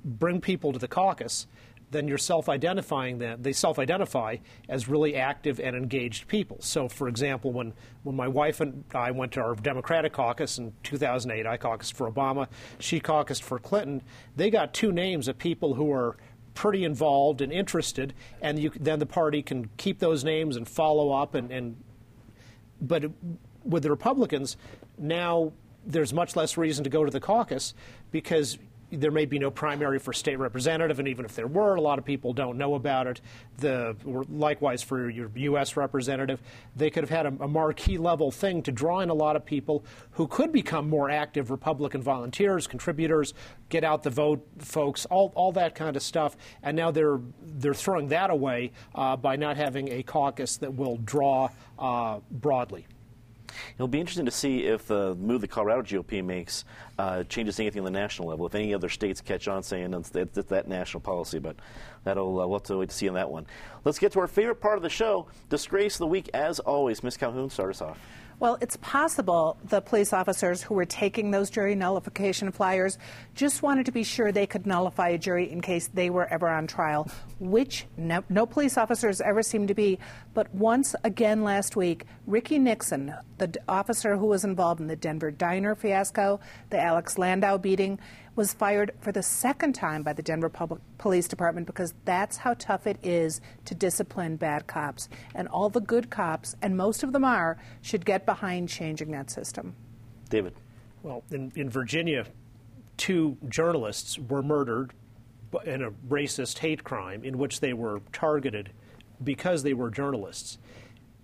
bring 0.03 0.41
people 0.41 0.73
to 0.73 0.79
the 0.79 0.87
caucus, 0.87 1.47
then 1.91 2.07
you're 2.07 2.17
self-identifying 2.17 3.17
them. 3.17 3.41
They 3.41 3.53
self-identify 3.53 4.37
as 4.67 4.87
really 4.87 5.15
active 5.15 5.59
and 5.59 5.75
engaged 5.75 6.27
people. 6.27 6.57
So, 6.59 6.87
for 6.87 7.07
example, 7.07 7.51
when, 7.51 7.73
when 8.03 8.15
my 8.15 8.27
wife 8.27 8.61
and 8.61 8.83
I 8.93 9.11
went 9.11 9.31
to 9.33 9.41
our 9.41 9.55
Democratic 9.55 10.13
caucus 10.13 10.57
in 10.59 10.73
2008, 10.83 11.47
I 11.47 11.57
caucused 11.57 11.93
for 11.93 12.09
Obama, 12.09 12.47
she 12.77 12.99
caucused 12.99 13.43
for 13.43 13.59
Clinton. 13.59 14.03
They 14.35 14.49
got 14.49 14.73
two 14.73 14.91
names 14.91 15.27
of 15.27 15.37
people 15.37 15.73
who 15.73 15.91
are 15.91 16.17
pretty 16.53 16.83
involved 16.83 17.41
and 17.41 17.51
interested, 17.51 18.13
and 18.41 18.59
you, 18.59 18.71
then 18.79 18.99
the 18.99 19.05
party 19.05 19.41
can 19.41 19.69
keep 19.77 19.99
those 19.99 20.23
names 20.23 20.57
and 20.57 20.67
follow 20.67 21.11
up. 21.11 21.33
And, 21.33 21.51
and 21.51 21.75
but 22.81 23.05
with 23.63 23.83
the 23.83 23.89
Republicans, 23.89 24.57
now 24.97 25.53
there's 25.85 26.13
much 26.13 26.35
less 26.35 26.57
reason 26.57 26.83
to 26.83 26.89
go 26.89 27.05
to 27.05 27.11
the 27.11 27.19
caucus 27.19 27.73
because 28.11 28.57
there 28.91 29.11
may 29.11 29.25
be 29.25 29.37
no 29.37 29.51
primary 29.51 29.99
for 29.99 30.13
state 30.13 30.37
representative, 30.37 30.99
and 30.99 31.07
even 31.07 31.25
if 31.25 31.35
there 31.35 31.47
were, 31.47 31.75
a 31.75 31.81
lot 31.81 31.99
of 31.99 32.05
people 32.05 32.33
don't 32.33 32.57
know 32.57 32.75
about 32.75 33.07
it. 33.07 33.21
The 33.57 33.95
likewise 34.29 34.81
for 34.81 35.09
your 35.09 35.29
U.S. 35.35 35.77
representative, 35.77 36.41
they 36.75 36.89
could 36.89 37.03
have 37.03 37.09
had 37.09 37.25
a, 37.25 37.43
a, 37.43 37.47
marquee 37.47 37.97
level 37.97 38.31
thing 38.31 38.63
to 38.63 38.71
draw 38.71 38.99
in 39.01 39.09
a 39.09 39.13
lot 39.13 39.35
of 39.35 39.45
people 39.45 39.83
who 40.11 40.27
could 40.27 40.51
become 40.51 40.89
more 40.89 41.09
active 41.09 41.51
Republican 41.51 42.01
volunteers, 42.01 42.67
contributors, 42.67 43.33
get 43.69 43.83
out 43.83 44.03
the 44.03 44.09
vote, 44.09 44.45
folks, 44.57 45.05
all, 45.05 45.31
all 45.35 45.51
that 45.51 45.75
kind 45.75 45.95
of 45.95 46.01
stuff. 46.01 46.35
And 46.63 46.75
now 46.75 46.91
they're 46.91 47.19
they're 47.41 47.73
throwing 47.73 48.07
that 48.09 48.29
away 48.29 48.71
uh, 48.95 49.15
by 49.15 49.35
not 49.35 49.57
having 49.57 49.89
a 49.89 50.03
caucus 50.03 50.57
that 50.57 50.73
will 50.73 50.97
draw 50.97 51.49
uh, 51.77 52.19
broadly. 52.31 52.87
It'll 53.75 53.87
be 53.87 53.99
interesting 53.99 54.25
to 54.25 54.31
see 54.31 54.65
if 54.65 54.87
the 54.87 55.15
move 55.15 55.41
the 55.41 55.47
Colorado 55.47 55.81
GOP 55.81 56.23
makes 56.23 56.65
uh, 56.97 57.23
changes 57.23 57.59
anything 57.59 57.79
on 57.79 57.85
the 57.85 57.99
national 57.99 58.27
level. 58.27 58.45
If 58.45 58.55
any 58.55 58.73
other 58.73 58.89
states 58.89 59.21
catch 59.21 59.47
on 59.47 59.63
saying 59.63 59.93
it's, 59.93 60.11
it's 60.15 60.49
that 60.49 60.67
national 60.67 61.01
policy, 61.01 61.39
but 61.39 61.55
that'll 62.03 62.39
uh, 62.39 62.47
we'll 62.47 62.59
have 62.59 62.67
to 62.67 62.77
wait 62.77 62.89
to 62.89 62.95
see 62.95 63.07
on 63.07 63.15
that 63.15 63.29
one. 63.29 63.45
Let's 63.85 63.99
get 63.99 64.11
to 64.13 64.19
our 64.19 64.27
favorite 64.27 64.61
part 64.61 64.77
of 64.77 64.83
the 64.83 64.89
show, 64.89 65.27
disgrace 65.49 65.95
of 65.95 65.99
the 65.99 66.07
week. 66.07 66.29
As 66.33 66.59
always, 66.59 67.03
Miss 67.03 67.17
Calhoun, 67.17 67.49
start 67.49 67.71
us 67.71 67.81
off. 67.81 67.99
Well, 68.39 68.57
it's 68.61 68.77
possible 68.77 69.57
the 69.65 69.81
police 69.81 70.13
officers 70.13 70.63
who 70.63 70.73
were 70.73 70.85
taking 70.85 71.29
those 71.29 71.49
jury 71.49 71.75
nullification 71.75 72.53
flyers 72.53 72.97
just 73.35 73.61
wanted 73.61 73.85
to 73.87 73.91
be 73.91 74.03
sure 74.03 74.31
they 74.31 74.47
could 74.47 74.65
nullify 74.65 75.09
a 75.09 75.17
jury 75.17 75.51
in 75.51 75.59
case 75.59 75.89
they 75.89 76.09
were 76.09 76.25
ever 76.25 76.47
on 76.47 76.65
trial, 76.65 77.11
which 77.41 77.85
no, 77.97 78.23
no 78.29 78.45
police 78.45 78.77
officers 78.77 79.19
ever 79.19 79.43
seem 79.43 79.67
to 79.67 79.73
be. 79.73 79.99
But 80.33 80.55
once 80.55 80.95
again 81.03 81.43
last 81.43 81.75
week, 81.75 82.05
Ricky 82.27 82.59
Nixon, 82.59 83.13
the 83.39 83.53
officer 83.67 84.15
who 84.15 84.27
was 84.27 84.45
involved 84.45 84.79
in 84.79 84.87
the 84.87 84.95
Denver 84.95 85.31
diner 85.31 85.75
fiasco, 85.75 86.39
the 86.69 86.79
Alex 86.79 87.17
Landau 87.17 87.57
beating, 87.57 87.99
was 88.39 88.53
fired 88.53 88.93
for 89.01 89.11
the 89.11 89.21
second 89.21 89.73
time 89.73 90.01
by 90.01 90.13
the 90.13 90.21
Denver 90.21 90.47
Public 90.47 90.79
Police 90.97 91.27
Department 91.27 91.67
because 91.67 91.93
that's 92.05 92.37
how 92.37 92.53
tough 92.53 92.87
it 92.87 92.97
is 93.03 93.41
to 93.65 93.75
discipline 93.75 94.37
bad 94.37 94.65
cops. 94.65 95.09
And 95.35 95.49
all 95.49 95.69
the 95.69 95.81
good 95.81 96.09
cops, 96.09 96.55
and 96.61 96.77
most 96.77 97.03
of 97.03 97.11
them 97.11 97.25
are, 97.25 97.57
should 97.81 98.05
get 98.05 98.25
behind 98.25 98.69
changing 98.69 99.11
that 99.11 99.29
system. 99.29 99.75
David. 100.29 100.53
Well, 101.03 101.21
in, 101.31 101.51
in 101.57 101.69
Virginia, 101.69 102.27
two 102.95 103.35
journalists 103.49 104.17
were 104.17 104.41
murdered 104.41 104.93
in 105.65 105.83
a 105.83 105.91
racist 106.07 106.59
hate 106.59 106.85
crime 106.85 107.25
in 107.25 107.37
which 107.37 107.59
they 107.59 107.73
were 107.73 107.99
targeted 108.13 108.71
because 109.21 109.63
they 109.63 109.73
were 109.73 109.89
journalists. 109.89 110.59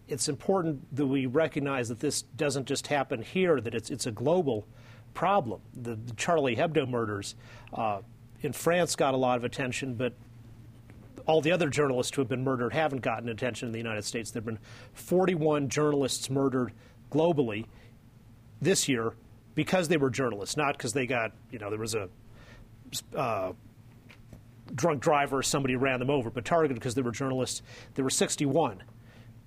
It's 0.10 0.28
important 0.28 0.94
that 0.94 1.08
we 1.08 1.28
recognize 1.28 1.88
that 1.88 2.02
this 2.02 2.24
doesn't 2.24 2.66
just 2.66 2.88
happen 2.88 3.22
here, 3.22 3.62
that 3.62 3.74
it's, 3.74 3.90
it's 3.90 4.06
a 4.06 4.12
global 4.12 4.68
problem. 5.16 5.62
The, 5.74 5.96
the 5.96 6.14
Charlie 6.14 6.56
Hebdo 6.56 6.88
murders 6.88 7.34
uh, 7.74 8.02
in 8.42 8.54
France 8.54 8.96
got 8.96 9.16
a 9.16 9.18
lot 9.18 9.38
of 9.38 9.44
attention, 9.44 9.96
but 9.96 10.14
all 11.26 11.42
the 11.42 11.52
other 11.52 11.70
journalists 11.70 12.16
who 12.16 12.22
have 12.22 12.30
been 12.30 12.44
murdered 12.44 12.74
haven't 12.74 13.02
gotten 13.02 13.30
attention 13.30 13.68
in 13.68 13.72
the 13.72 13.80
United 13.80 14.04
States. 14.04 14.30
There 14.30 14.42
have 14.42 14.46
been 14.46 14.60
41 14.94 15.70
journalists 15.70 16.30
murdered 16.30 16.72
globally 17.12 17.66
this 18.62 18.88
year 18.88 19.14
because 19.56 19.88
they 19.88 19.98
were 19.98 20.12
journalists, 20.12 20.56
not 20.56 20.78
because 20.78 20.94
they 20.94 21.08
got, 21.08 21.32
you 21.50 21.58
know, 21.58 21.72
there 21.72 21.80
was 21.80 21.96
a 21.96 22.10
uh, 23.16 23.54
drunk 24.76 25.02
driver, 25.02 25.38
or 25.38 25.44
somebody 25.44 25.76
ran 25.76 26.00
them 26.00 26.10
over, 26.10 26.30
but 26.30 26.46
targeted 26.46 26.76
because 26.76 26.94
they 26.94 27.02
were 27.02 27.12
journalists. 27.12 27.62
There 27.96 28.04
were 28.04 28.12
61 28.12 28.84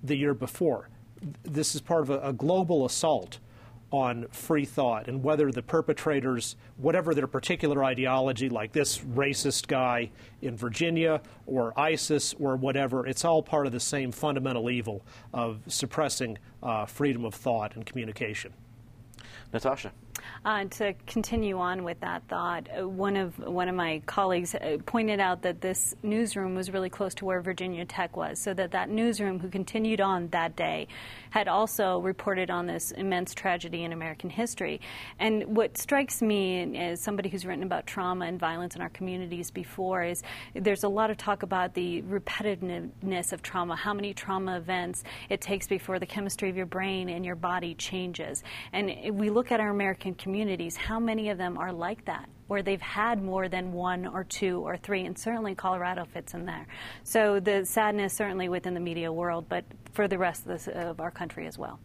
the 0.03 0.15
year 0.15 0.33
before. 0.33 0.89
This 1.43 1.75
is 1.75 1.81
part 1.81 2.01
of 2.01 2.09
a, 2.09 2.19
a 2.19 2.33
global 2.33 2.85
assault 2.85 3.39
on 3.91 4.27
free 4.31 4.65
thought 4.65 5.07
and 5.07 5.23
whether 5.23 5.51
the 5.51 5.61
perpetrators, 5.61 6.55
whatever 6.77 7.13
their 7.13 7.27
particular 7.27 7.83
ideology, 7.83 8.49
like 8.49 8.71
this 8.71 8.99
racist 8.99 9.67
guy 9.67 10.09
in 10.41 10.55
Virginia 10.55 11.21
or 11.45 11.77
ISIS 11.79 12.35
or 12.39 12.55
whatever, 12.55 13.05
it's 13.07 13.25
all 13.25 13.41
part 13.41 13.65
of 13.65 13.71
the 13.71 13.79
same 13.79 14.11
fundamental 14.11 14.69
evil 14.69 15.03
of 15.33 15.61
suppressing 15.67 16.37
uh, 16.61 16.85
freedom 16.85 17.25
of 17.25 17.33
thought 17.33 17.75
and 17.75 17.85
communication. 17.85 18.53
Natasha. 19.51 19.91
Uh, 20.45 20.65
to 20.65 20.93
continue 21.05 21.57
on 21.57 21.83
with 21.83 21.99
that 21.99 22.23
thought, 22.27 22.67
uh, 22.77 22.87
one 22.87 23.17
of 23.17 23.37
one 23.39 23.67
of 23.67 23.75
my 23.75 24.01
colleagues 24.05 24.55
uh, 24.55 24.77
pointed 24.85 25.19
out 25.19 25.41
that 25.41 25.61
this 25.61 25.95
newsroom 26.03 26.55
was 26.55 26.71
really 26.71 26.89
close 26.89 27.13
to 27.15 27.25
where 27.25 27.41
Virginia 27.41 27.85
Tech 27.85 28.15
was, 28.15 28.39
so 28.39 28.53
that 28.53 28.71
that 28.71 28.89
newsroom, 28.89 29.39
who 29.39 29.49
continued 29.49 30.01
on 30.01 30.27
that 30.29 30.55
day, 30.55 30.87
had 31.29 31.47
also 31.47 31.99
reported 31.99 32.49
on 32.49 32.67
this 32.67 32.91
immense 32.91 33.33
tragedy 33.33 33.83
in 33.83 33.93
American 33.93 34.29
history. 34.29 34.81
And 35.19 35.55
what 35.55 35.77
strikes 35.77 36.21
me 36.21 36.77
as 36.77 37.01
somebody 37.01 37.29
who's 37.29 37.45
written 37.45 37.63
about 37.63 37.85
trauma 37.85 38.25
and 38.25 38.39
violence 38.39 38.75
in 38.75 38.81
our 38.81 38.89
communities 38.89 39.51
before 39.51 40.03
is 40.03 40.23
there's 40.53 40.83
a 40.83 40.89
lot 40.89 41.09
of 41.09 41.17
talk 41.17 41.43
about 41.43 41.73
the 41.73 42.01
repetitiveness 42.03 43.33
of 43.33 43.41
trauma, 43.41 43.75
how 43.75 43.93
many 43.93 44.13
trauma 44.13 44.57
events 44.57 45.03
it 45.29 45.41
takes 45.41 45.67
before 45.67 45.99
the 45.99 46.05
chemistry 46.05 46.49
of 46.49 46.57
your 46.57 46.65
brain 46.65 47.09
and 47.09 47.25
your 47.25 47.35
body 47.35 47.75
changes. 47.75 48.43
And 48.73 49.17
we 49.17 49.29
look 49.29 49.51
at 49.51 49.59
our 49.59 49.69
American 49.69 50.08
communities, 50.15 50.75
how 50.75 50.99
many 50.99 51.29
of 51.29 51.37
them 51.37 51.57
are 51.57 51.71
like 51.71 52.05
that? 52.05 52.29
where 52.49 52.63
they've 52.63 52.81
had 52.81 53.21
more 53.21 53.47
than 53.47 53.71
one 53.71 54.07
or 54.07 54.23
two 54.23 54.59
or 54.65 54.75
three, 54.75 55.05
and 55.05 55.15
certainly 55.17 55.53
Colorado 55.53 56.03
fits 56.03 56.33
in 56.33 56.45
there. 56.45 56.65
So 57.03 57.39
the 57.39 57.63
sadness 57.63 58.11
certainly 58.15 58.49
within 58.49 58.73
the 58.73 58.79
media 58.79 59.13
world, 59.13 59.45
but 59.47 59.63
for 59.93 60.07
the 60.07 60.17
rest 60.17 60.41
of, 60.41 60.47
this, 60.47 60.67
of 60.67 60.99
our 60.99 61.11
country 61.11 61.45
as 61.45 61.59
well. 61.59 61.79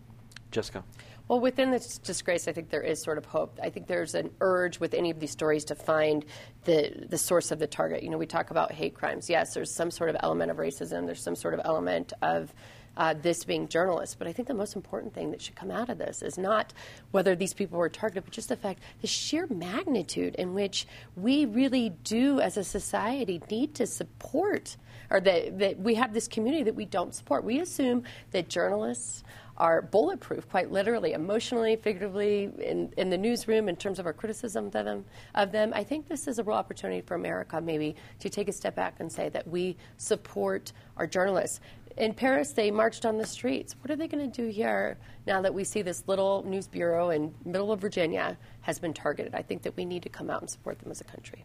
Jessica. 0.51 0.83
Well, 1.29 1.41
within 1.41 1.71
this 1.71 1.99
disgrace, 1.99 2.49
I 2.49 2.53
think 2.53 2.71
there 2.71 2.83
is 2.83 3.03
sort 3.03 3.19
of 3.19 3.27
hope. 3.27 3.59
I 3.63 3.69
think 3.69 3.87
there's 3.87 4.15
an 4.15 4.31
urge 4.41 4.81
with 4.81 4.95
any 4.95 5.11
of 5.11 5.21
these 5.21 5.31
stories 5.31 5.65
to 5.67 5.75
find 5.75 6.25
the 6.65 7.07
the 7.09 7.17
source 7.17 7.51
of 7.51 7.59
the 7.59 7.67
target. 7.67 8.03
You 8.03 8.11
know, 8.11 8.19
we 8.19 8.27
talk 8.27 8.51
about 8.51 8.73
hate 8.73 8.95
crimes. 8.95 9.31
Yes, 9.31 9.55
there's 9.55 9.71
some 9.71 9.91
sort 9.91 10.11
of 10.11 10.17
element 10.21 10.51
of 10.51 10.59
racism. 10.59 11.07
There's 11.07 11.23
some 11.23 11.35
sort 11.35 11.55
of 11.55 11.61
element 11.65 12.13
of 12.21 12.55
uh, 12.97 13.15
this 13.15 13.45
being 13.45 13.69
journalists. 13.69 14.15
But 14.15 14.27
I 14.27 14.33
think 14.33 14.49
the 14.49 14.55
most 14.55 14.77
important 14.77 15.15
thing 15.15 15.31
that 15.31 15.41
should 15.41 15.55
come 15.55 15.71
out 15.71 15.89
of 15.89 15.99
this 15.99 16.23
is 16.23 16.39
not 16.39 16.73
whether 17.11 17.35
these 17.35 17.55
people 17.55 17.79
were 17.79 17.89
targeted, 17.89 18.25
but 18.25 18.33
just 18.33 18.49
the 18.49 18.57
fact, 18.57 18.81
the 19.01 19.07
sheer 19.07 19.47
magnitude 19.49 20.35
in 20.37 20.55
which 20.55 20.87
we 21.17 21.45
really 21.45 21.91
do, 22.05 22.41
as 22.41 22.57
a 22.57 22.65
society, 22.65 23.43
need 23.51 23.75
to 23.75 23.87
support, 23.87 24.77
or 25.11 25.21
that, 25.21 25.59
that 25.59 25.79
we 25.79 25.95
have 25.95 26.13
this 26.13 26.29
community 26.29 26.65
that 26.65 26.75
we 26.75 26.85
don't 26.85 27.15
support. 27.15 27.45
We 27.45 27.61
assume 27.61 28.05
that 28.31 28.49
journalists 28.49 29.25
are 29.57 29.83
bulletproof, 29.83 30.49
quite 30.49 30.71
literally, 30.73 31.13
emotionally, 31.13 31.77
figuratively, 31.77 32.51
in, 32.59 32.93
in 32.97 33.09
the 33.09 33.17
newsroom 33.17 33.69
in 33.69 33.77
terms 33.77 33.99
of 33.99 34.07
our 34.07 34.13
criticism 34.13 34.67
of 34.67 34.73
them, 34.73 35.05
of 35.35 35.53
them. 35.53 35.73
I 35.75 35.85
think 35.85 36.09
this 36.09 36.27
is 36.27 36.39
a 36.39 36.43
real 36.45 36.57
opportunity 36.57 37.01
for 37.01 37.15
America, 37.15 37.61
maybe, 37.61 37.95
to 38.19 38.29
take 38.29 38.49
a 38.49 38.53
step 38.53 38.75
back 38.75 38.97
and 38.99 39.11
say 39.11 39.29
that 39.29 39.47
we 39.47 39.77
support 39.97 40.73
our 40.97 41.07
journalists 41.07 41.61
in 41.97 42.15
Paris, 42.15 42.53
they 42.53 42.71
marched 42.71 43.05
on 43.05 43.19
the 43.19 43.27
streets. 43.27 43.77
What 43.81 43.91
are 43.91 43.97
they 43.97 44.09
going 44.09 44.31
to 44.31 44.43
do 44.43 44.49
here 44.49 44.99
now 45.27 45.41
that 45.43 45.55
we 45.55 45.65
see 45.65 45.83
this 45.83 46.03
little 46.07 46.45
news 46.47 46.67
bureau 46.67 47.11
in 47.11 47.35
middle 47.45 47.73
of 47.73 47.81
Virginia 47.81 48.37
has 48.63 48.79
been 48.79 48.93
targeted? 48.93 49.35
I 49.35 49.43
think 49.43 49.63
that 49.63 49.77
we 49.77 49.85
need 49.85 50.03
to 50.03 50.09
come 50.09 50.31
out 50.31 50.41
and 50.41 50.51
support 50.51 50.79
them 50.81 50.91
as 50.91 51.01
a 51.01 51.05
country. 51.05 51.45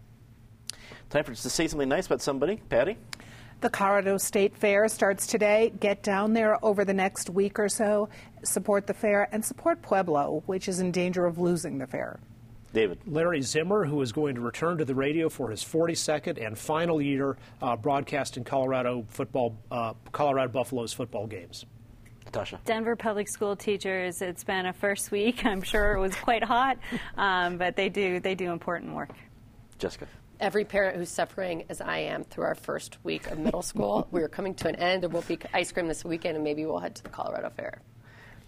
Time 1.10 1.24
for 1.24 1.32
us 1.32 1.44
to 1.44 1.50
say 1.50 1.68
something 1.68 1.90
nice 1.90 2.06
about 2.08 2.22
somebody. 2.22 2.58
Patty? 2.70 2.98
The 3.62 3.70
Colorado 3.70 4.18
State 4.18 4.56
Fair 4.56 4.88
starts 4.88 5.28
today. 5.28 5.74
Get 5.80 6.02
down 6.02 6.34
there 6.34 6.64
over 6.64 6.86
the 6.86 6.94
next 6.94 7.30
week 7.30 7.60
or 7.60 7.68
so, 7.68 8.08
support 8.44 8.88
the 8.88 8.94
fair, 8.94 9.28
and 9.34 9.44
support 9.44 9.82
Pueblo, 9.82 10.44
which 10.46 10.70
is 10.70 10.80
in 10.80 10.92
danger 10.92 11.26
of 11.26 11.38
losing 11.40 11.78
the 11.78 11.86
fair. 11.86 12.20
David. 12.74 13.00
Larry 13.08 13.42
Zimmer, 13.42 13.86
who 13.86 14.02
is 14.02 14.12
going 14.12 14.36
to 14.36 14.42
return 14.42 14.78
to 14.78 14.86
the 14.86 14.96
radio 14.96 15.30
for 15.30 15.50
his 15.50 15.64
42nd 15.64 16.46
and 16.46 16.58
final 16.58 17.02
year 17.02 17.38
uh, 17.62 17.76
broadcasting 17.76 18.44
Colorado 18.44 19.06
football, 19.10 19.58
uh, 19.72 19.94
Colorado 20.12 20.52
Buffaloes 20.52 20.94
football 20.94 21.26
games. 21.26 21.66
Tasha. 22.32 22.60
Denver 22.66 22.96
public 22.96 23.28
school 23.28 23.56
teachers. 23.56 24.22
It's 24.22 24.44
been 24.44 24.68
a 24.68 24.74
first 24.74 25.10
week. 25.10 25.46
I'm 25.46 25.62
sure 25.62 25.94
it 25.94 26.00
was 26.00 26.16
quite 26.16 26.44
hot, 26.44 26.78
um, 27.18 27.58
but 27.58 27.76
they 27.76 27.90
do 27.90 28.20
they 28.20 28.36
do 28.36 28.52
important 28.52 28.94
work. 28.94 29.10
Jessica. 29.78 30.08
Every 30.40 30.64
parent 30.64 30.96
who's 30.96 31.10
suffering, 31.10 31.66
as 31.68 31.82
I 31.82 31.98
am, 31.98 32.24
through 32.24 32.46
our 32.46 32.56
first 32.56 32.98
week 33.04 33.30
of 33.30 33.40
middle 33.40 33.62
school, 33.62 34.08
we 34.12 34.22
are 34.22 34.30
coming 34.30 34.54
to 34.56 34.70
an 34.70 34.76
end. 34.76 35.04
There 35.04 35.10
will 35.10 35.24
be 35.24 35.38
ice 35.54 35.72
cream 35.72 35.88
this 35.88 36.06
weekend, 36.06 36.36
and 36.36 36.44
maybe 36.44 36.66
we'll 36.66 36.80
head 36.80 36.96
to 36.96 37.04
the 37.04 37.10
Colorado 37.10 37.50
Fair. 37.50 37.82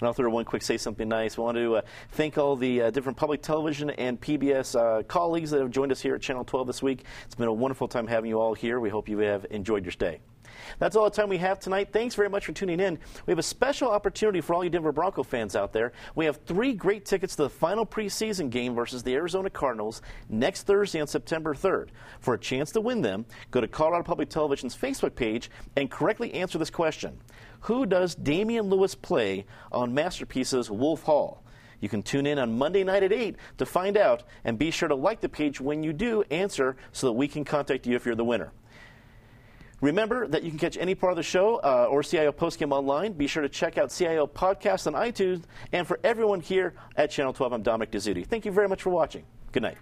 And 0.02 0.08
I'll 0.08 0.14
throw 0.14 0.32
one 0.32 0.46
quick 0.46 0.64
say 0.64 0.78
something 0.78 1.08
nice. 1.08 1.38
We 1.38 1.44
want 1.44 1.58
to 1.58 1.76
uh, 1.78 1.82
thank 2.14 2.36
all 2.36 2.56
the 2.56 2.82
uh, 2.82 2.90
different 2.90 3.20
public 3.20 3.44
television 3.44 3.92
and 3.92 4.20
PBS 4.20 4.76
uh, 4.76 5.04
colleagues 5.04 5.52
that 5.52 5.62
have 5.62 5.70
joined 5.70 5.92
us 5.92 6.02
here 6.02 6.16
at 6.16 6.22
Channel 6.22 6.44
12 6.44 6.66
this 6.66 6.82
week. 6.82 7.06
It's 7.28 7.36
been 7.36 7.48
a 7.48 7.54
wonderful 7.54 7.88
time 7.88 8.08
having 8.08 8.32
you 8.32 8.40
all 8.40 8.56
here. 8.56 8.80
We 8.80 8.90
hope 8.90 9.08
you 9.08 9.20
have 9.20 9.46
enjoyed 9.52 9.86
your 9.86 9.92
stay. 9.92 10.20
That's 10.80 10.96
all 10.96 11.06
the 11.06 11.16
time 11.16 11.30
we 11.30 11.38
have 11.38 11.60
tonight. 11.60 11.90
Thanks 11.92 12.16
very 12.16 12.30
much 12.30 12.46
for 12.46 12.52
tuning 12.52 12.80
in. 12.80 12.98
We 13.26 13.32
have 13.32 13.40
a 13.40 13.44
special 13.44 13.90
opportunity 13.90 14.42
for 14.42 14.54
all 14.54 14.64
you 14.64 14.70
Denver 14.70 14.92
Bronco 14.92 15.24
fans 15.24 15.56
out 15.56 15.74
there. 15.74 15.94
We 16.16 16.26
have 16.26 16.38
three 16.46 16.74
great 16.74 17.06
tickets 17.06 17.36
to 17.36 17.44
the 17.44 17.50
final 17.50 17.86
preseason 17.86 18.50
game 18.50 18.76
versus 18.76 19.04
the 19.04 19.14
Arizona 19.14 19.50
Cardinals 19.50 20.02
next 20.30 20.64
Thursday 20.64 21.02
on 21.02 21.08
September 21.08 21.54
3rd. 21.54 21.90
For 22.20 22.34
a 22.34 22.40
chance 22.40 22.72
to 22.72 22.82
win 22.82 23.02
them, 23.02 23.26
go 23.52 23.62
to 23.62 23.68
Colorado 23.68 24.04
Public 24.04 24.30
Television's 24.30 24.76
Facebook 24.76 25.16
page 25.16 25.50
and 25.76 25.90
correctly 25.90 26.34
answer 26.34 26.58
this 26.58 26.70
question 26.70 27.20
Who 27.62 27.86
does 27.86 28.16
Damian 28.16 28.70
Lewis 28.70 28.96
play 28.96 29.46
on 29.72 29.94
Masterpiece's 29.94 30.70
Wolf 30.70 31.04
Hall? 31.04 31.44
You 31.82 31.90
can 31.90 32.04
tune 32.04 32.28
in 32.28 32.38
on 32.40 32.58
Monday 32.58 32.84
night 32.84 33.04
at 33.04 33.12
8 33.12 33.36
to 33.58 33.66
find 33.66 33.98
out, 33.98 34.24
and 34.46 34.58
be 34.58 34.72
sure 34.72 34.88
to 34.88 34.96
like 34.96 35.20
the 35.20 35.28
page 35.28 35.60
when 35.60 35.84
you 35.84 35.92
do 35.92 36.24
answer 36.30 36.78
so 36.92 37.08
that 37.08 37.14
we 37.14 37.28
can 37.28 37.44
contact 37.44 37.88
you 37.88 37.96
if 37.96 38.06
you're 38.06 38.16
the 38.16 38.24
winner. 38.24 38.52
Remember 39.82 40.28
that 40.28 40.44
you 40.44 40.52
can 40.52 40.60
catch 40.60 40.78
any 40.78 40.94
part 40.96 41.12
of 41.12 41.18
the 41.18 41.24
show 41.24 41.56
uh, 41.56 41.88
or 41.90 42.04
CIO 42.04 42.32
Postgame 42.32 42.72
online. 42.72 43.14
Be 43.14 43.28
sure 43.28 43.42
to 43.42 43.50
check 43.50 43.78
out 43.78 43.90
CIO 43.90 44.28
Podcast 44.28 44.88
on 44.88 44.94
iTunes. 44.94 45.44
And 45.72 45.88
for 45.88 46.00
everyone 46.04 46.40
here 46.40 46.76
at 46.96 47.10
Channel 47.10 47.34
12, 47.34 47.54
I'm 47.54 47.64
Dominic 47.64 47.92
Dezzutti. 47.92 48.26
Thank 48.26 48.46
you 48.46 48.52
very 48.52 48.70
much 48.70 48.84
for 48.84 48.92
watching. 48.92 49.24
Good 49.52 49.64
night. 49.64 49.78